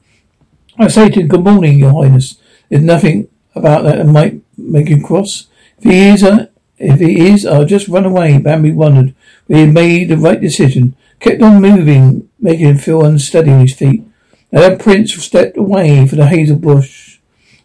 I 0.78 0.86
say 0.86 1.10
to 1.10 1.20
him, 1.20 1.26
good 1.26 1.42
morning, 1.42 1.76
your 1.76 1.92
highness. 1.92 2.36
There's 2.68 2.84
nothing 2.84 3.26
about 3.56 3.82
that 3.82 3.96
that 3.96 4.06
might 4.06 4.40
make 4.56 4.86
him 4.86 5.02
cross. 5.02 5.48
If 5.78 5.84
he 5.84 6.08
is, 6.10 6.22
uh, 6.22 6.46
if 6.78 7.00
he 7.00 7.28
is, 7.28 7.44
I'll 7.44 7.64
just 7.64 7.88
run 7.88 8.04
away. 8.04 8.38
Bambi 8.38 8.70
wondered, 8.70 9.16
but 9.48 9.56
he 9.56 9.66
made 9.66 10.10
the 10.10 10.16
right 10.16 10.40
decision. 10.40 10.94
Kept 11.18 11.42
on 11.42 11.60
moving, 11.60 12.28
making 12.38 12.68
him 12.68 12.78
feel 12.78 13.04
unsteady 13.04 13.50
on 13.50 13.62
his 13.62 13.74
feet. 13.74 14.04
Now 14.52 14.60
that 14.60 14.78
prince 14.80 15.12
stepped 15.12 15.56
away 15.56 16.06
from 16.06 16.18
the 16.18 16.26
hazel 16.26 16.56
bush 16.56 17.18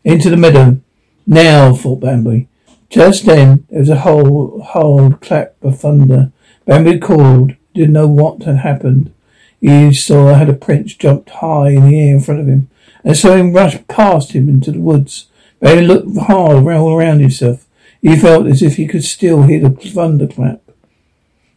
into 0.03 0.31
the 0.31 0.37
meadow. 0.37 0.81
Now, 1.27 1.75
thought 1.75 1.99
Bambi, 1.99 2.47
Just 2.89 3.25
then, 3.25 3.65
there 3.69 3.79
was 3.79 3.89
a 3.89 3.99
whole, 3.99 4.61
hard 4.61 5.21
clap 5.21 5.55
of 5.61 5.79
thunder. 5.79 6.31
Bambi 6.65 6.99
called, 6.99 7.55
didn't 7.73 7.93
know 7.93 8.07
what 8.07 8.43
had 8.43 8.57
happened. 8.57 9.13
He 9.59 9.93
saw 9.93 10.33
had 10.33 10.49
a 10.49 10.53
prince 10.53 10.93
jumped 10.93 11.29
high 11.29 11.69
in 11.69 11.89
the 11.89 11.99
air 11.99 12.15
in 12.15 12.21
front 12.21 12.41
of 12.41 12.47
him, 12.47 12.69
and 13.03 13.17
saw 13.17 13.35
him 13.35 13.53
rush 13.53 13.77
past 13.87 14.31
him 14.33 14.47
into 14.47 14.71
the 14.71 14.79
woods. 14.79 15.27
Bambi 15.59 15.85
looked 15.85 16.17
hard 16.17 16.67
all 16.67 16.93
around 16.93 17.19
himself. 17.19 17.65
He 18.01 18.15
felt 18.15 18.45
as 18.45 18.61
if 18.61 18.75
he 18.75 18.87
could 18.87 19.03
still 19.03 19.43
hear 19.43 19.59
the 19.59 19.69
thunderclap. 19.69 20.61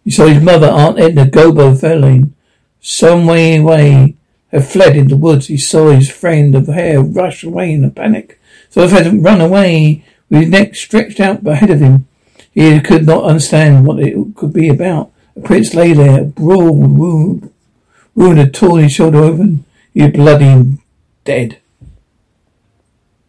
He 0.05 0.11
saw 0.11 0.27
his 0.27 0.43
mother, 0.43 0.69
Aunt 0.69 0.99
Edna 0.99 1.27
Gobo 1.27 1.79
Fairlane, 1.79 2.33
some 2.81 3.27
way 3.27 3.57
away, 3.57 4.17
had 4.51 4.65
fled 4.65 4.97
into 4.97 5.11
the 5.15 5.21
woods. 5.21 5.49
He 5.49 5.59
saw 5.59 5.91
his 5.91 6.11
friend 6.11 6.55
of 6.55 6.67
hair 6.69 7.03
rush 7.03 7.45
away 7.45 7.73
in 7.73 7.85
a 7.85 7.91
panic. 7.91 8.41
So 8.71 8.83
if 8.83 8.91
had 8.91 9.23
run 9.23 9.43
away 9.43 10.05
with 10.31 10.41
his 10.41 10.49
neck 10.51 10.75
stretched 10.75 11.21
out 11.21 11.47
ahead 11.47 11.71
of 11.71 11.81
him. 11.81 12.07
He 12.53 12.81
could 12.81 13.07
not 13.07 13.25
understand 13.25 13.87
what 13.87 14.01
it 14.01 14.17
could 14.35 14.53
be 14.53 14.69
about. 14.69 15.13
The 15.35 15.43
prince 15.43 15.75
lay 15.75 15.93
there, 15.93 16.25
broad 16.25 16.75
wound, 16.75 17.53
wound 18.15 18.39
had 18.39 18.55
torn 18.55 18.83
his 18.83 18.93
shoulder 18.93 19.19
open. 19.19 19.65
He 19.95 20.03
was 20.03 20.13
bloody 20.13 20.47
and 20.47 20.79
dead. 21.25 21.59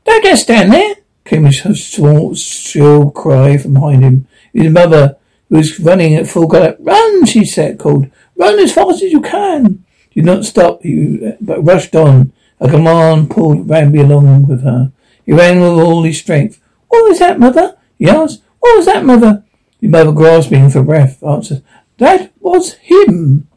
Don't 0.06 0.24
just 0.24 0.44
stand 0.44 0.74
there, 0.74 0.96
came 1.26 1.46
a 1.46 1.52
short, 1.52 2.38
shrill 2.38 3.12
cry 3.12 3.58
from 3.58 3.76
behind 3.76 4.04
him. 4.04 4.28
His 4.54 4.72
mother, 4.72 5.18
who 5.50 5.58
was 5.58 5.80
running 5.80 6.16
at 6.16 6.28
full 6.28 6.48
gallop, 6.48 6.78
run, 6.80 7.26
she 7.26 7.46
said, 7.46 7.78
called. 7.78 8.10
Run 8.36 8.58
as 8.58 8.74
fast 8.74 9.04
as 9.04 9.12
you 9.12 9.22
can. 9.22 9.86
Did 10.14 10.26
not 10.26 10.46
stop, 10.46 10.82
he, 10.82 11.34
but 11.40 11.64
rushed 11.64 11.96
on. 11.96 12.34
A 12.60 12.68
command 12.68 13.30
pulled 13.30 13.68
Bambi 13.68 14.00
along 14.00 14.48
with 14.48 14.64
her. 14.64 14.92
He 15.26 15.32
ran 15.32 15.62
with 15.62 15.72
all 15.72 16.04
his 16.04 16.18
strength. 16.18 16.60
What 16.90 17.10
was 17.10 17.20
that, 17.20 17.40
mother? 17.40 17.78
He 17.98 18.10
asked. 18.10 18.42
What 18.60 18.78
was 18.78 18.86
that, 18.88 19.06
mother? 19.06 19.44
His 19.80 19.90
mother, 19.90 20.12
grasping 20.12 20.70
for 20.70 20.84
breath, 20.84 21.24
answered. 21.24 21.64
That 21.98 22.32
was 22.40 22.74
him. 22.74 23.48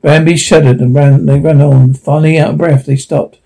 Bambi 0.00 0.36
shuddered 0.36 0.80
and 0.80 0.94
ran. 0.94 1.26
They 1.26 1.38
ran 1.38 1.62
on. 1.62 1.94
Finally, 1.94 2.38
out 2.38 2.50
of 2.50 2.58
breath, 2.58 2.86
they 2.86 2.96
stopped. 2.96 3.38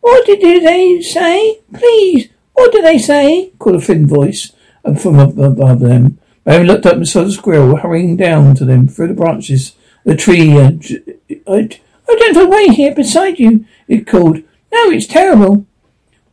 What 0.00 0.24
did 0.26 0.40
they 0.64 1.00
say? 1.00 1.60
Please, 1.74 2.28
what 2.52 2.72
did 2.72 2.84
they 2.84 2.98
say? 2.98 3.52
called 3.58 3.76
a 3.76 3.80
thin 3.80 4.06
voice 4.06 4.52
uh, 4.84 4.94
from 4.94 5.18
above 5.18 5.80
them. 5.80 6.18
Bambi 6.44 6.66
looked 6.66 6.86
up 6.86 6.94
and 6.94 7.08
saw 7.08 7.24
the 7.24 7.32
squirrel 7.32 7.76
hurrying 7.76 8.16
down 8.16 8.54
to 8.56 8.64
them 8.64 8.88
through 8.88 9.08
the 9.08 9.14
branches 9.14 9.74
the 10.04 10.16
tree. 10.16 10.58
I, 10.58 10.78
I, 11.46 11.68
I 12.08 12.32
don't 12.32 12.50
wait 12.50 12.72
here 12.72 12.94
beside 12.94 13.38
you, 13.38 13.66
it 13.88 14.06
called. 14.06 14.36
No, 14.72 14.90
it's 14.90 15.06
terrible. 15.06 15.66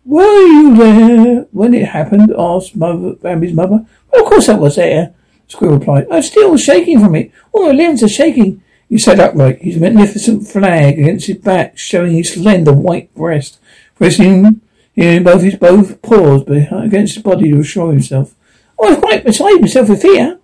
Were 0.07 0.23
you 0.23 0.73
there 0.77 1.47
when 1.51 1.73
it 1.73 1.89
happened? 1.89 2.33
asked 2.37 2.77
mother, 2.77 3.15
Bambi's 3.15 3.51
mother. 3.51 3.85
Well, 4.09 4.23
of 4.23 4.29
course 4.29 4.47
I 4.47 4.55
was 4.55 4.77
there, 4.77 5.13
Squirrel 5.49 5.79
replied. 5.79 6.07
I'm 6.09 6.21
still 6.21 6.55
shaking 6.55 7.01
from 7.01 7.13
it. 7.15 7.29
All 7.51 7.65
my 7.65 7.71
limbs 7.73 8.01
are 8.03 8.07
shaking. 8.07 8.63
He 8.87 8.97
sat 8.97 9.19
upright, 9.19 9.61
his 9.61 9.75
magnificent 9.75 10.47
flag 10.47 10.97
against 10.97 11.27
his 11.27 11.39
back, 11.39 11.77
showing 11.77 12.13
his 12.13 12.33
slender 12.33 12.71
white 12.71 13.13
breast, 13.15 13.59
pressing 13.95 14.61
in 14.95 15.23
both 15.23 15.41
his 15.41 15.55
both 15.55 16.01
paws 16.01 16.43
against 16.47 17.15
his 17.15 17.23
body 17.23 17.51
to 17.51 17.59
assure 17.59 17.91
himself. 17.91 18.33
Oh, 18.79 18.87
I 18.87 18.91
was 18.91 18.99
quite 18.99 19.25
beside 19.25 19.59
myself 19.59 19.89
with 19.89 20.03
fear. 20.03 20.39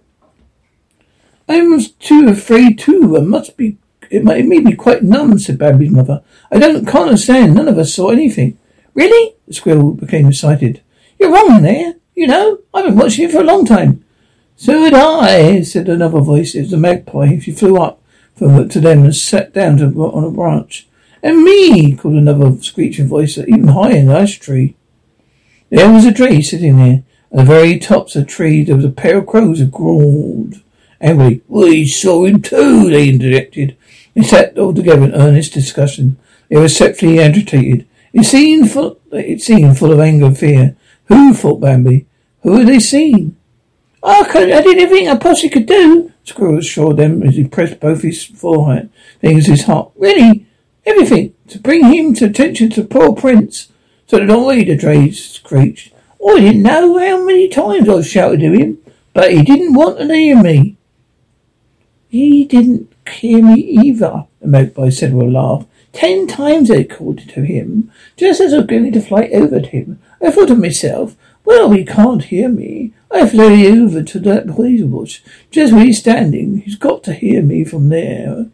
I 1.47 1.61
was 1.61 1.91
too 1.91 2.27
afraid 2.27 2.79
too. 2.79 3.15
I 3.15 3.21
must 3.21 3.55
be. 3.55 3.77
It 4.09 4.25
made 4.25 4.45
me 4.45 4.73
quite 4.73 5.03
numb," 5.03 5.39
said 5.39 5.57
Bambi's 5.57 5.89
mother. 5.89 6.21
"I 6.51 6.59
don't 6.59 6.85
can't 6.85 7.05
understand. 7.05 7.55
None 7.55 7.69
of 7.69 7.77
us 7.77 7.93
saw 7.93 8.09
anything." 8.09 8.57
Really? 8.93 9.35
The 9.47 9.53
squirrel 9.53 9.93
became 9.93 10.27
excited. 10.27 10.81
You're 11.19 11.31
wrong 11.31 11.61
there. 11.61 11.95
You 12.15 12.27
know, 12.27 12.59
I've 12.73 12.85
been 12.85 12.97
watching 12.97 13.23
you 13.23 13.31
for 13.31 13.41
a 13.41 13.45
long 13.45 13.65
time. 13.65 14.05
So 14.55 14.83
had 14.83 14.93
I, 14.93 15.61
said 15.61 15.89
another 15.89 16.19
voice. 16.19 16.53
It 16.53 16.61
was 16.61 16.73
a 16.73 16.77
magpie. 16.77 17.39
She 17.39 17.51
flew 17.51 17.77
up 17.77 18.01
to 18.37 18.67
them 18.67 19.03
and 19.03 19.15
sat 19.15 19.53
down 19.53 19.77
to, 19.77 19.85
on 19.85 20.23
a 20.23 20.31
branch. 20.31 20.87
And 21.21 21.43
me, 21.43 21.95
called 21.95 22.15
another 22.15 22.61
screeching 22.61 23.07
voice, 23.07 23.37
uh, 23.37 23.45
even 23.47 23.69
higher 23.69 23.95
in 23.95 24.07
the 24.07 24.17
ash 24.17 24.39
tree. 24.39 24.75
There 25.69 25.91
was 25.91 26.05
a 26.05 26.13
tree 26.13 26.41
sitting 26.41 26.77
there. 26.77 27.03
At 27.31 27.37
the 27.37 27.43
very 27.45 27.79
tops 27.79 28.15
of 28.15 28.25
the 28.25 28.29
tree, 28.29 28.63
there 28.63 28.75
was 28.75 28.85
a 28.85 28.89
pair 28.89 29.17
of 29.17 29.27
crows 29.27 29.59
that 29.59 29.71
growled 29.71 30.61
angrily. 31.01 31.41
We 31.47 31.87
saw 31.87 32.25
him 32.25 32.41
too, 32.41 32.89
they 32.89 33.09
interjected. 33.09 33.77
They 34.13 34.23
sat 34.23 34.57
all 34.57 34.73
together 34.73 35.05
in 35.05 35.13
earnest 35.13 35.53
discussion. 35.53 36.17
They 36.49 36.57
were 36.57 36.69
sexually 36.69 37.19
agitated. 37.19 37.87
It 38.13 38.23
seemed 38.25 38.71
full, 38.71 38.99
it 39.11 39.41
seemed 39.41 39.77
full 39.77 39.91
of 39.91 39.99
anger 39.99 40.27
and 40.27 40.37
fear. 40.37 40.75
Who, 41.05 41.33
thought 41.33 41.59
Bambi? 41.59 42.05
Who 42.43 42.57
had 42.57 42.67
they 42.67 42.79
seen? 42.79 43.35
I, 44.03 44.23
could, 44.29 44.51
I 44.51 44.61
did 44.61 44.77
everything 44.77 45.07
I 45.07 45.15
possibly 45.15 45.49
could 45.49 45.65
do, 45.65 46.11
Squirrel 46.23 46.59
assured 46.59 46.97
them 46.97 47.23
as 47.23 47.35
he 47.35 47.45
pressed 47.45 47.79
both 47.79 48.01
his 48.01 48.23
forehead 48.23 48.89
against 49.21 49.47
his 49.47 49.63
heart. 49.63 49.91
Really? 49.95 50.45
Everything. 50.85 51.33
To 51.47 51.59
bring 51.59 51.85
him 51.85 52.13
to 52.15 52.25
attention 52.25 52.69
to 52.71 52.83
poor 52.83 53.13
Prince. 53.13 53.69
So 54.07 54.19
that 54.19 54.29
I, 54.29 54.63
the 54.63 54.75
Dray 54.75 55.11
screeched. 55.11 55.93
Oh, 56.21 56.37
I 56.37 56.41
didn't 56.41 56.63
know 56.63 56.97
how 56.99 57.25
many 57.25 57.47
times 57.47 57.89
I've 57.89 58.07
shouted 58.07 58.41
to 58.41 58.51
him, 58.51 58.77
but 59.13 59.31
he 59.31 59.41
didn't 59.43 59.73
want 59.73 59.97
to 59.97 60.13
hear 60.13 60.41
me. 60.41 60.77
He 62.09 62.45
didn't 62.45 62.93
hear 63.09 63.43
me 63.43 63.55
either, 63.55 64.25
the 64.39 64.47
magpie 64.47 64.89
said 64.89 65.13
with 65.13 65.27
a 65.27 65.31
laugh. 65.31 65.65
Ten 65.93 66.25
times 66.27 66.69
I 66.69 66.83
called 66.83 67.19
to 67.29 67.41
him, 67.41 67.91
just 68.17 68.41
as 68.41 68.53
I 68.53 68.57
was 68.57 68.65
going 68.65 68.91
to 68.91 69.01
fly 69.01 69.29
over 69.31 69.61
to 69.61 69.67
him. 69.67 70.01
I 70.21 70.31
thought 70.31 70.47
to 70.47 70.55
myself, 70.55 71.15
well, 71.45 71.71
he 71.71 71.85
can't 71.85 72.23
hear 72.23 72.49
me. 72.49 72.93
I 73.11 73.27
flew 73.27 73.83
over 73.83 74.01
to 74.01 74.19
that 74.19 74.47
police 74.47 74.83
bush, 74.83 75.21
just 75.51 75.71
where 75.71 75.85
he's 75.85 75.99
standing. 75.99 76.61
He's 76.61 76.77
got 76.77 77.03
to 77.03 77.13
hear 77.13 77.43
me 77.43 77.63
from 77.63 77.89
there. 77.89 78.47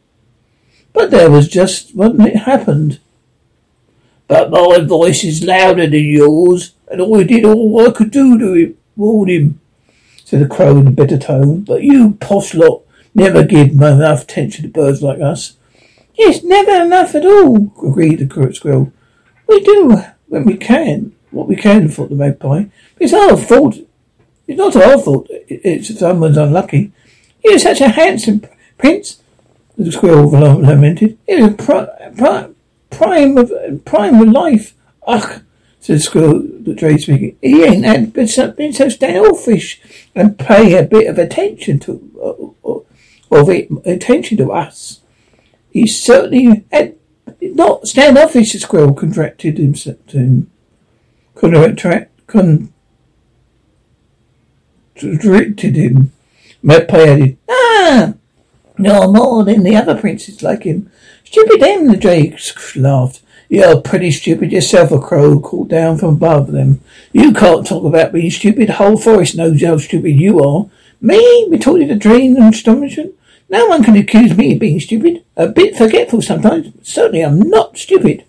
But 0.91 1.11
there 1.11 1.31
was 1.31 1.47
just 1.47 1.95
when 1.95 2.19
it 2.21 2.35
happened. 2.35 2.99
But 4.27 4.51
my 4.51 4.79
voice 4.79 5.23
is 5.23 5.43
louder 5.43 5.87
than 5.87 6.05
yours, 6.05 6.73
and 6.91 7.01
I 7.01 7.23
did 7.23 7.45
all 7.45 7.87
I 7.87 7.91
could 7.91 8.11
do 8.11 8.37
to 8.37 8.75
warn 8.97 9.29
him, 9.29 9.61
said 10.25 10.41
the 10.41 10.47
crow 10.47 10.77
in 10.77 10.87
a 10.87 10.91
bitter 10.91 11.17
tone. 11.17 11.61
But 11.61 11.83
you 11.83 12.17
posh 12.19 12.53
lot 12.53 12.83
never 13.15 13.43
give 13.43 13.69
enough 13.69 14.23
attention 14.23 14.63
to 14.63 14.69
birds 14.69 15.01
like 15.01 15.21
us. 15.21 15.55
Yes, 16.19 16.43
never 16.43 16.83
enough 16.83 17.15
at 17.15 17.25
all, 17.25 17.71
agreed 17.81 18.19
the 18.19 18.53
squirrel. 18.53 18.91
We 19.47 19.61
do 19.61 20.03
when 20.27 20.43
we 20.43 20.57
can, 20.57 21.15
what 21.31 21.47
we 21.47 21.55
can, 21.55 21.87
thought 21.87 22.09
the 22.09 22.15
magpie. 22.15 22.65
But 22.95 23.03
It's 23.03 23.13
our 23.13 23.37
fault. 23.37 23.77
It's 24.45 24.57
not 24.57 24.75
our 24.75 24.99
fault. 24.99 25.27
It's 25.29 25.97
someone's 25.97 26.35
unlucky. 26.35 26.91
Is 27.41 27.63
such 27.63 27.79
a 27.79 27.87
handsome 27.87 28.45
prince, 28.77 29.23
the 29.77 29.89
squirrel 29.93 30.29
lamented. 30.29 31.17
He 31.25 31.39
a 31.39 31.51
pri- 31.51 31.87
pri- 32.17 32.49
prime 32.89 33.37
of 33.37 33.85
prime 33.85 34.21
of 34.21 34.27
life. 34.27 34.73
Ugh, 35.07 35.41
said 35.79 35.95
the 35.95 35.99
squirrel, 36.01 36.41
the 36.41 36.73
Dray 36.73 36.97
speaking. 36.97 37.37
He 37.41 37.63
ain't 37.63 37.85
had 37.85 38.11
been 38.11 38.27
so, 38.27 38.51
been 38.51 38.73
so 38.73 38.89
standoffish 38.89 39.79
and 40.13 40.37
pay 40.37 40.77
a 40.77 40.83
bit 40.83 41.07
of 41.07 41.17
attention 41.17 41.79
to 41.79 42.53
uh, 42.65 42.69
uh 42.69 42.79
of 43.31 43.49
it, 43.49 43.69
attention 43.85 44.37
to 44.39 44.51
us. 44.51 44.99
He 45.71 45.87
certainly 45.87 46.65
had 46.71 46.95
not 47.41 47.87
standoffish, 47.87 48.53
the 48.53 48.59
squirrel 48.59 48.93
contracted 48.93 49.57
himself 49.57 49.97
to 50.07 50.17
him. 50.17 50.51
Contract, 51.35 52.11
contracted 52.27 52.71
him. 55.75 56.11
Magpie 56.61 56.97
added, 56.97 57.37
Ah! 57.49 58.13
No 58.77 59.11
more 59.11 59.43
than 59.43 59.63
the 59.63 59.75
other 59.75 59.99
princes 59.99 60.41
like 60.41 60.63
him. 60.63 60.89
Stupid 61.23 61.61
them, 61.61 61.87
the 61.87 61.97
drake 61.97 62.39
laughed. 62.75 63.21
You're 63.49 63.81
pretty 63.81 64.11
stupid 64.11 64.51
yourself, 64.51 64.91
a 64.91 64.99
crow 64.99 65.39
called 65.39 65.69
down 65.69 65.97
from 65.97 66.15
above 66.15 66.51
them. 66.51 66.81
You 67.11 67.33
can't 67.33 67.65
talk 67.65 67.83
about 67.83 68.13
being 68.13 68.29
stupid. 68.29 68.69
The 68.69 68.73
whole 68.73 68.97
forest 68.97 69.35
knows 69.35 69.63
how 69.63 69.77
stupid 69.77 70.11
you 70.11 70.39
are. 70.43 70.69
Me? 71.01 71.47
We 71.49 71.57
told 71.57 71.79
retorted 71.79 71.89
the 71.89 71.95
drake 71.95 72.23
in 72.25 72.41
astonishment. 72.41 73.13
No 73.49 73.65
one 73.65 73.83
can 73.83 73.95
accuse 73.95 74.37
me 74.37 74.53
of 74.53 74.59
being 74.59 74.79
stupid. 74.79 75.23
A 75.35 75.47
bit 75.47 75.75
forgetful 75.75 76.21
sometimes. 76.21 76.71
Certainly 76.87 77.23
I'm 77.25 77.39
not 77.39 77.77
stupid. 77.77 78.25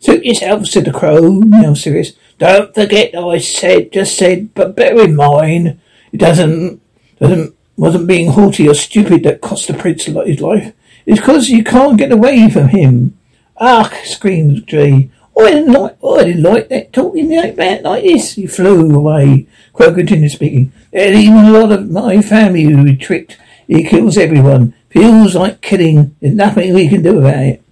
Suit 0.00 0.24
yourself, 0.24 0.66
said 0.66 0.84
the 0.84 0.92
crow, 0.92 1.38
now 1.38 1.74
serious. 1.74 2.12
Don't 2.38 2.74
forget 2.74 3.14
I 3.16 3.38
said, 3.38 3.92
just 3.92 4.16
said, 4.16 4.54
but 4.54 4.76
bear 4.76 5.00
in 5.00 5.16
mind, 5.16 5.80
it 6.12 6.18
doesn't, 6.18 6.80
doesn't, 7.20 7.54
wasn't 7.76 8.06
being 8.06 8.30
haughty 8.30 8.68
or 8.68 8.74
stupid 8.74 9.24
that 9.24 9.40
cost 9.40 9.66
the 9.66 9.74
prince 9.74 10.04
his 10.04 10.40
life. 10.40 10.72
It's 11.06 11.20
because 11.20 11.48
you 11.48 11.64
can't 11.64 11.98
get 11.98 12.12
away 12.12 12.48
from 12.50 12.68
him. 12.68 13.18
Ah, 13.56 13.92
screamed. 14.04 14.68
Oh, 14.72 15.44
I 15.46 15.50
didn't 15.50 15.72
like, 15.72 15.96
I 16.04 16.24
didn't 16.24 16.42
like 16.42 16.68
that 16.68 16.92
talking 16.92 17.34
like 17.34 17.56
that, 17.56 17.82
like 17.82 18.02
this. 18.04 18.34
He 18.34 18.46
flew 18.46 18.94
away. 18.94 19.46
Crow 19.72 19.94
continued 19.94 20.32
speaking. 20.32 20.72
There's 20.92 21.16
even 21.16 21.44
a 21.44 21.52
lot 21.52 21.72
of 21.72 21.90
my 21.90 22.20
family 22.22 22.64
who 22.64 22.82
we 22.82 22.96
tricked 22.96 23.36
he 23.68 23.84
kills 23.84 24.16
everyone. 24.16 24.74
Feels 24.88 25.34
like 25.34 25.60
killing. 25.60 26.16
There's 26.20 26.34
nothing 26.34 26.74
we 26.74 26.88
can 26.88 27.02
do 27.02 27.18
about 27.18 27.42
it. 27.42 27.62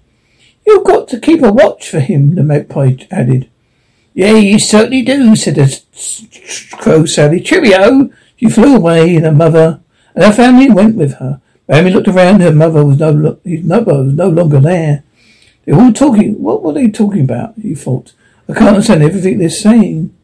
You've 0.66 0.85
got 0.85 1.09
to 1.09 1.20
keep 1.20 1.42
a 1.42 1.50
watch 1.50 1.88
for 1.88 2.00
him, 2.00 2.35
the 2.35 2.42
magpie 2.42 2.96
added. 3.11 3.48
Yeah, 4.12 4.35
you 4.35 4.59
certainly 4.59 5.02
do, 5.02 5.35
said 5.35 5.56
the 5.56 5.80
crow 6.78 7.06
sadly. 7.06 7.40
Cheerio! 7.40 8.11
She 8.37 8.50
flew 8.50 8.76
away, 8.76 9.16
and 9.16 9.24
her 9.24 9.32
mother 9.32 9.80
and 10.14 10.24
her 10.24 10.32
family 10.32 10.70
went 10.70 10.96
with 10.96 11.14
her. 11.14 11.40
Bambi 11.66 11.90
looked 11.90 12.09
around. 12.09 12.40
Her 12.40 12.52
mother 12.52 12.85
was 12.85 12.98
no, 12.98 13.38
his 13.44 13.64
mother 13.64 14.04
was 14.04 14.12
no 14.12 14.28
longer 14.28 14.61
there. 14.61 15.02
They 15.64 15.72
were 15.72 15.82
all 15.82 15.92
talking. 15.92 16.42
What 16.42 16.62
were 16.62 16.72
they 16.72 16.90
talking 16.90 17.22
about? 17.22 17.54
He 17.61 17.74
thought. 17.74 18.12
I 18.48 18.52
can't 18.52 18.68
understand 18.68 19.02
everything 19.02 19.38
they're 19.38 19.50
saying. 19.50 20.14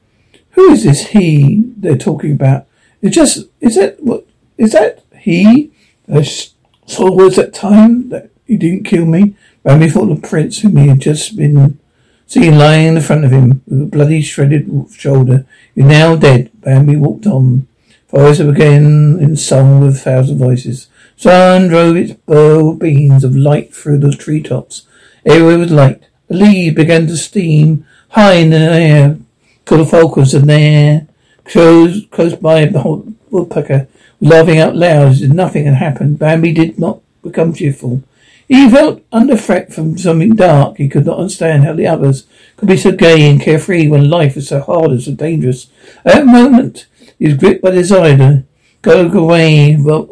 Who 0.52 0.70
is 0.70 0.84
this 0.84 1.08
he 1.08 1.64
they're 1.76 1.96
talking 1.96 2.32
about? 2.32 2.66
It's 3.00 3.16
just, 3.16 3.48
is 3.60 3.74
that 3.76 4.02
what, 4.02 4.26
is 4.56 4.72
that 4.72 5.02
he? 5.22 5.70
I 6.12 6.22
saw 6.22 7.10
words 7.10 7.36
that 7.36 7.54
time 7.54 8.08
that 8.10 8.30
he 8.46 8.56
didn't 8.56 8.84
kill 8.84 9.06
me. 9.06 9.36
Bambi 9.62 9.88
thought 9.88 10.06
the 10.06 10.28
prince 10.28 10.60
whom 10.60 10.76
he 10.76 10.88
had 10.88 11.00
just 11.00 11.36
been 11.36 11.78
seeing 12.26 12.58
lying 12.58 12.96
in 12.96 13.02
front 13.02 13.24
of 13.24 13.30
him 13.30 13.62
with 13.66 13.82
a 13.82 13.86
bloody 13.86 14.22
shredded 14.22 14.68
shoulder. 14.92 15.46
You're 15.74 15.86
now 15.86 16.16
dead. 16.16 16.50
Bambi 16.60 16.96
walked 16.96 17.26
on. 17.26 17.68
Forest 18.08 18.46
began 18.46 19.18
in 19.20 19.36
song 19.36 19.80
with 19.80 19.96
a 19.96 19.98
thousand 19.98 20.38
voices. 20.38 20.88
Sun 21.16 21.68
drove 21.68 21.96
its 21.96 22.12
bow 22.12 22.74
beams 22.74 23.24
of 23.24 23.36
light 23.36 23.74
through 23.74 23.98
the 23.98 24.10
treetops. 24.10 24.86
Everywhere 25.24 25.58
was 25.58 25.70
light. 25.70 26.02
The 26.28 26.34
leaves 26.34 26.76
began 26.76 27.06
to 27.06 27.16
steam 27.16 27.86
high 28.10 28.34
in 28.34 28.50
the 28.50 28.58
air. 28.58 29.18
Called 29.64 29.82
the 29.82 29.86
falcons 29.86 30.34
and 30.34 30.50
there, 30.50 31.06
close, 31.44 32.04
close 32.10 32.34
by, 32.34 32.64
the 32.64 33.14
woodpecker 33.30 33.86
laughing 34.22 34.58
out 34.58 34.76
loud 34.76 35.08
as 35.08 35.22
if 35.22 35.30
nothing 35.30 35.66
had 35.66 35.74
happened. 35.74 36.18
Bambi 36.18 36.52
did 36.52 36.78
not 36.78 37.00
become 37.22 37.52
cheerful. 37.52 38.02
He 38.48 38.70
felt 38.70 39.02
under 39.10 39.36
threat 39.36 39.72
from 39.72 39.98
something 39.98 40.34
dark. 40.34 40.76
He 40.76 40.88
could 40.88 41.06
not 41.06 41.18
understand 41.18 41.64
how 41.64 41.72
the 41.72 41.86
others 41.86 42.26
could 42.56 42.68
be 42.68 42.76
so 42.76 42.92
gay 42.92 43.28
and 43.28 43.40
carefree 43.40 43.88
when 43.88 44.10
life 44.10 44.36
was 44.36 44.48
so 44.48 44.60
hard 44.60 44.90
and 44.90 45.02
so 45.02 45.12
dangerous. 45.12 45.68
At 46.04 46.14
that 46.14 46.26
moment, 46.26 46.86
he 47.18 47.26
was 47.26 47.36
gripped 47.36 47.62
by 47.62 47.70
desire 47.70 48.16
to 48.16 48.44
go 48.82 49.08
away, 49.18 49.76
but 49.76 50.06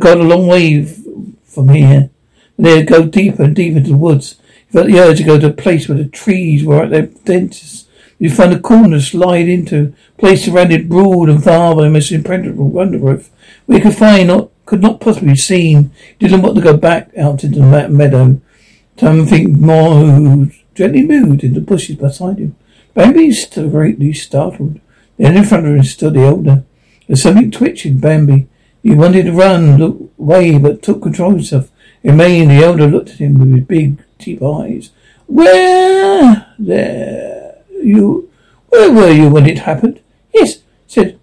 got 0.00 0.18
a 0.18 0.22
long 0.22 0.46
way 0.46 0.84
from 1.44 1.68
here. 1.70 2.10
And 2.56 2.66
they'd 2.66 2.86
go 2.86 3.04
deeper 3.04 3.42
and 3.42 3.54
deeper 3.54 3.78
into 3.78 3.90
the 3.90 3.96
woods. 3.96 4.36
He 4.66 4.72
felt 4.72 4.86
the 4.86 4.98
urge 5.00 5.18
to 5.18 5.24
go 5.24 5.38
to 5.38 5.48
a 5.48 5.52
place 5.52 5.88
where 5.88 5.98
the 5.98 6.08
trees 6.08 6.64
were 6.64 6.84
at 6.84 6.90
their 6.90 7.06
densest. 7.06 7.85
He'd 8.18 8.34
find 8.34 8.52
a 8.52 8.58
corner 8.58 9.00
slide 9.00 9.48
into, 9.48 9.94
place 10.16 10.44
surrounded 10.44 10.88
broad 10.88 11.28
and 11.28 11.42
far 11.42 11.74
by 11.76 11.88
most 11.88 12.10
impenetrable 12.10 12.78
undergrowth, 12.78 13.30
he 13.66 13.80
could 13.80 13.96
find 13.96 14.28
not 14.28 14.50
could 14.64 14.82
not 14.82 15.00
possibly 15.00 15.32
be 15.32 15.36
seen. 15.36 15.92
Didn't 16.18 16.42
want 16.42 16.56
to 16.56 16.62
go 16.62 16.76
back 16.76 17.10
out 17.16 17.44
into 17.44 17.60
the 17.60 17.88
meadow. 17.88 18.40
Something 18.98 19.60
more 19.60 20.48
gently 20.74 21.06
moved 21.06 21.44
in 21.44 21.54
the 21.54 21.60
bushes 21.60 21.96
beside 21.96 22.38
him. 22.38 22.56
Bambi 22.92 23.30
stood 23.32 23.70
greatly 23.70 24.12
startled. 24.12 24.80
Then 25.18 25.36
in 25.36 25.44
front 25.44 25.66
of 25.66 25.74
him 25.74 25.84
stood 25.84 26.14
the 26.14 26.22
elder. 26.22 26.64
There's 27.06 27.22
something 27.22 27.50
twitching 27.50 27.98
Bambi. 27.98 28.48
He 28.82 28.94
wanted 28.94 29.26
to 29.26 29.32
run, 29.32 29.78
look 29.78 30.10
away, 30.18 30.58
but 30.58 30.82
took 30.82 31.02
control 31.02 31.30
of 31.30 31.36
himself. 31.36 31.70
In 32.02 32.18
vain, 32.18 32.48
the 32.48 32.64
elder 32.64 32.86
looked 32.86 33.10
at 33.10 33.18
him 33.18 33.38
with 33.38 33.54
his 33.54 33.64
big, 33.64 34.02
deep 34.18 34.42
eyes. 34.42 34.90
Where 35.26 36.46
there 36.58 37.35
you 37.86 38.30
where 38.68 38.92
were 38.92 39.10
you 39.10 39.28
when 39.30 39.46
it 39.46 39.60
happened? 39.60 40.00
Yes, 40.34 40.58
said 40.86 41.18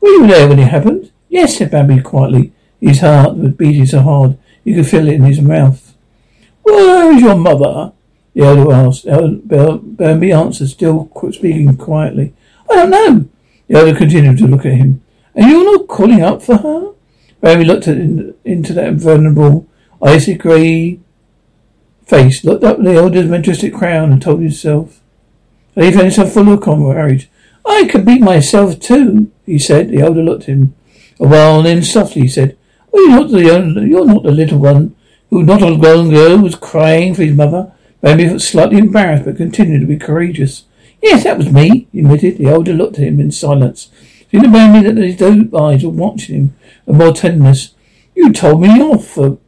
Were 0.00 0.08
you 0.08 0.26
there 0.26 0.48
when 0.48 0.58
it 0.58 0.68
happened? 0.68 1.10
Yes, 1.28 1.58
said 1.58 1.70
Bambi 1.70 2.00
quietly. 2.00 2.52
His 2.80 3.00
heart 3.00 3.36
was 3.36 3.52
beating 3.52 3.86
so 3.86 4.00
hard 4.00 4.38
you 4.62 4.74
could 4.74 4.86
feel 4.86 5.08
it 5.08 5.14
in 5.14 5.24
his 5.24 5.40
mouth. 5.40 5.94
Where 6.62 7.12
is 7.12 7.22
your 7.22 7.36
mother? 7.36 7.92
The 8.34 8.42
elder 8.42 8.72
asked. 8.72 9.06
Bambi 9.06 10.32
answered, 10.32 10.68
still 10.68 11.10
speaking 11.32 11.76
quietly. 11.76 12.34
I 12.70 12.74
don't 12.74 12.90
know. 12.90 13.28
The 13.68 13.78
elder 13.78 13.96
continued 13.96 14.38
to 14.38 14.46
look 14.46 14.66
at 14.66 14.72
him. 14.72 15.02
And 15.34 15.50
you're 15.50 15.64
not 15.64 15.88
calling 15.88 16.22
up 16.22 16.42
for 16.42 16.56
her? 16.56 16.92
Bambi 17.40 17.64
looked 17.64 17.88
at 17.88 17.98
in, 17.98 18.34
into 18.44 18.72
that 18.72 18.94
vulnerable, 18.94 19.66
icy 20.02 20.34
grey 20.34 21.00
face, 22.06 22.44
looked 22.44 22.64
up 22.64 22.78
at 22.78 22.84
the 22.84 22.94
elder's 22.94 23.26
majestic 23.26 23.74
crown, 23.74 24.12
and 24.12 24.22
told 24.22 24.40
himself 24.40 25.00
he 25.74 25.90
found 25.90 26.04
himself 26.04 26.32
full 26.32 26.52
of 26.52 26.60
courage. 26.60 27.28
I 27.66 27.88
could 27.90 28.04
beat 28.04 28.22
myself 28.22 28.78
too, 28.78 29.30
he 29.46 29.58
said. 29.58 29.88
The 29.88 30.00
elder 30.00 30.22
looked 30.22 30.42
at 30.42 30.48
him 30.48 30.74
a 31.18 31.26
while, 31.26 31.58
and 31.58 31.66
then 31.66 31.82
softly 31.82 32.22
he 32.22 32.28
said, 32.28 32.56
"Oh, 32.92 33.00
you're 33.00 33.20
not 33.20 33.30
the 33.30 33.50
only, 33.50 33.88
you're 33.88 34.04
not 34.04 34.22
the 34.22 34.30
little 34.30 34.58
one 34.58 34.94
who 35.30 35.42
not 35.42 35.62
a 35.62 35.68
long 35.68 36.10
ago 36.10 36.36
was 36.36 36.54
crying 36.54 37.14
for 37.14 37.22
his 37.22 37.34
mother." 37.34 37.72
Bambi 38.00 38.38
slightly 38.38 38.78
embarrassed, 38.78 39.24
but 39.24 39.38
continued 39.38 39.80
to 39.80 39.86
be 39.86 39.96
courageous. 39.96 40.64
Yes, 41.02 41.24
that 41.24 41.38
was 41.38 41.50
me, 41.50 41.88
he 41.90 42.00
admitted. 42.00 42.38
The 42.38 42.46
elder 42.46 42.74
looked 42.74 42.98
at 42.98 43.04
him 43.04 43.18
in 43.18 43.30
silence. 43.30 43.88
Seeing 44.30 44.42
the 44.42 44.48
Bambi 44.50 44.86
that 44.86 44.96
his 44.96 45.54
eyes 45.54 45.84
were 45.84 45.90
watching 45.90 46.34
him 46.34 46.56
with 46.86 46.96
more 46.96 47.12
tenderness. 47.12 47.74
You 48.14 48.32
told 48.32 48.60
me 48.60 48.68
off 48.80 49.06
for 49.06 49.38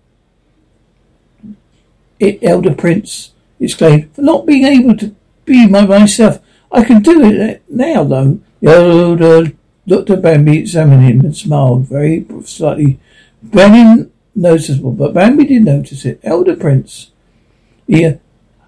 it, 2.19 2.39
elder 2.43 2.75
prince, 2.75 3.33
exclaimed, 3.61 4.11
for 4.15 4.23
not 4.23 4.47
being 4.47 4.65
able 4.65 4.97
to 4.97 5.15
be 5.47 5.67
my 5.67 5.87
myself. 5.87 6.41
I 6.71 6.85
can 6.85 7.01
do 7.01 7.23
it 7.25 7.63
now, 7.71 8.05
though. 8.05 8.41
The 8.61 8.71
elder 8.71 9.53
looked 9.87 10.11
at 10.11 10.21
Bambi, 10.21 10.59
examined 10.59 11.05
him, 11.05 11.21
and 11.21 11.37
smiled 11.37 11.87
very 11.87 12.27
slightly, 12.45 12.99
very 13.43 14.11
noticeable. 14.35 14.93
But 14.93 15.15
Bambi 15.15 15.45
did 15.45 15.65
notice 15.65 16.05
it. 16.05 16.21
Elder 16.23 16.57
prince. 16.57 17.13
Yeah. 17.87 18.09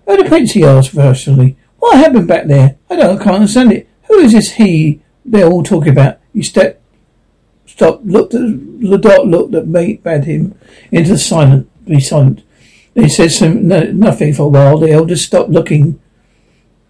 Uh, 0.07 0.12
elder 0.12 0.29
prince, 0.29 0.53
he 0.53 0.64
asked 0.64 0.95
rationally. 0.95 1.57
What 1.79 1.99
happened 1.99 2.29
back 2.29 2.47
there? 2.47 2.77
I 2.88 2.97
don't, 2.97 3.21
I 3.21 3.23
can't 3.23 3.37
understand 3.37 3.73
it. 3.73 3.88
Who 4.07 4.19
is 4.21 4.33
this 4.33 4.53
he 4.53 5.03
they're 5.25 5.47
all 5.47 5.62
talking 5.62 5.93
about? 5.93 6.19
He 6.33 6.43
stepped, 6.43 6.81
stopped, 7.67 8.05
looked 8.07 8.35
at, 8.35 8.41
the 8.41 8.99
dot 8.99 9.27
looked 9.27 9.55
at 9.55 9.67
mate, 9.67 10.03
bade 10.03 10.25
him 10.25 10.59
into 10.91 11.19
silent, 11.19 11.69
be 11.85 12.01
silent. 12.01 12.43
They 12.95 13.09
said 13.09 13.31
some, 13.33 13.69
no, 13.69 13.85
nothing 13.93 14.33
for 14.33 14.45
a 14.45 14.49
while. 14.49 14.79
The 14.79 14.91
elder 14.91 15.17
stopped 15.17 15.51
looking 15.51 16.01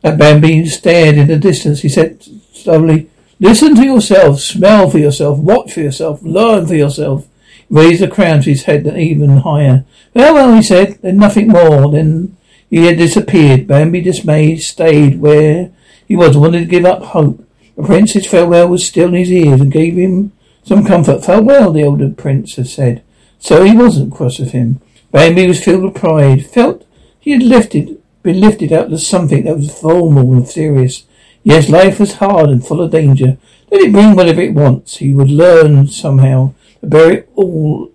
at 0.02 0.18
Bambi 0.18 0.66
stared 0.66 1.16
in 1.16 1.28
the 1.28 1.36
distance. 1.36 1.80
He 1.82 1.88
said 1.88 2.22
slowly, 2.52 3.10
listen 3.40 3.74
to 3.76 3.84
yourself, 3.84 4.40
smell 4.40 4.90
for 4.90 4.98
yourself, 4.98 5.38
watch 5.38 5.72
for 5.72 5.80
yourself, 5.80 6.22
learn 6.22 6.66
for 6.66 6.74
yourself. 6.74 7.26
He 7.68 7.74
raised 7.74 8.02
the 8.02 8.08
crown 8.08 8.42
to 8.42 8.50
his 8.50 8.64
head 8.64 8.86
even 8.86 9.38
higher. 9.38 9.84
Well, 10.14 10.34
well, 10.34 10.54
he 10.54 10.62
said, 10.62 10.98
then 11.02 11.18
nothing 11.18 11.48
more. 11.48 11.90
Then 11.90 12.36
he 12.70 12.86
had 12.86 12.98
disappeared. 12.98 13.66
Bambi, 13.66 14.00
dismayed, 14.00 14.62
stayed 14.62 15.20
where 15.20 15.70
he 16.06 16.16
was, 16.16 16.36
wanted 16.36 16.60
to 16.60 16.64
give 16.64 16.84
up 16.84 17.02
hope. 17.02 17.44
The 17.76 17.84
prince's 17.84 18.26
farewell 18.26 18.68
was 18.68 18.86
still 18.86 19.08
in 19.08 19.14
his 19.14 19.30
ears 19.30 19.60
and 19.60 19.70
gave 19.70 19.94
him 19.94 20.32
some 20.64 20.84
comfort. 20.84 21.24
Farewell, 21.24 21.72
the 21.72 21.84
older 21.84 22.10
prince 22.10 22.56
had 22.56 22.66
said. 22.66 23.02
So 23.38 23.64
he 23.64 23.76
wasn't 23.76 24.12
cross 24.12 24.38
with 24.38 24.50
him. 24.52 24.80
Bambi 25.12 25.46
was 25.46 25.62
filled 25.62 25.84
with 25.84 25.94
pride, 25.94 26.46
felt 26.46 26.84
he 27.20 27.30
had 27.32 27.42
lifted, 27.42 28.02
been 28.28 28.40
lifted 28.40 28.72
out 28.74 28.92
of 28.92 29.00
something 29.00 29.44
that 29.44 29.56
was 29.56 29.72
formal 29.72 30.34
and 30.34 30.46
serious. 30.46 31.06
Yes, 31.42 31.70
life 31.70 31.98
was 31.98 32.16
hard 32.16 32.50
and 32.50 32.66
full 32.66 32.82
of 32.82 32.90
danger. 32.90 33.38
Let 33.70 33.80
it 33.80 33.92
bring 33.92 34.14
whatever 34.14 34.42
it 34.42 34.52
wants. 34.52 34.98
He 34.98 35.14
would 35.14 35.30
learn 35.30 35.86
somehow 35.86 36.52
to 36.80 36.86
bear 36.86 37.12
it 37.12 37.30
all, 37.34 37.90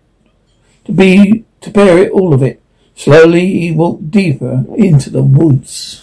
to 0.85 0.91
be, 0.91 1.45
to 1.61 1.69
bear 1.69 1.99
it, 1.99 2.11
all 2.11 2.33
of 2.33 2.41
it. 2.41 2.59
Slowly 2.95 3.59
he 3.59 3.71
walked 3.71 4.09
deeper 4.09 4.65
into 4.75 5.11
the 5.11 5.21
woods. 5.21 6.02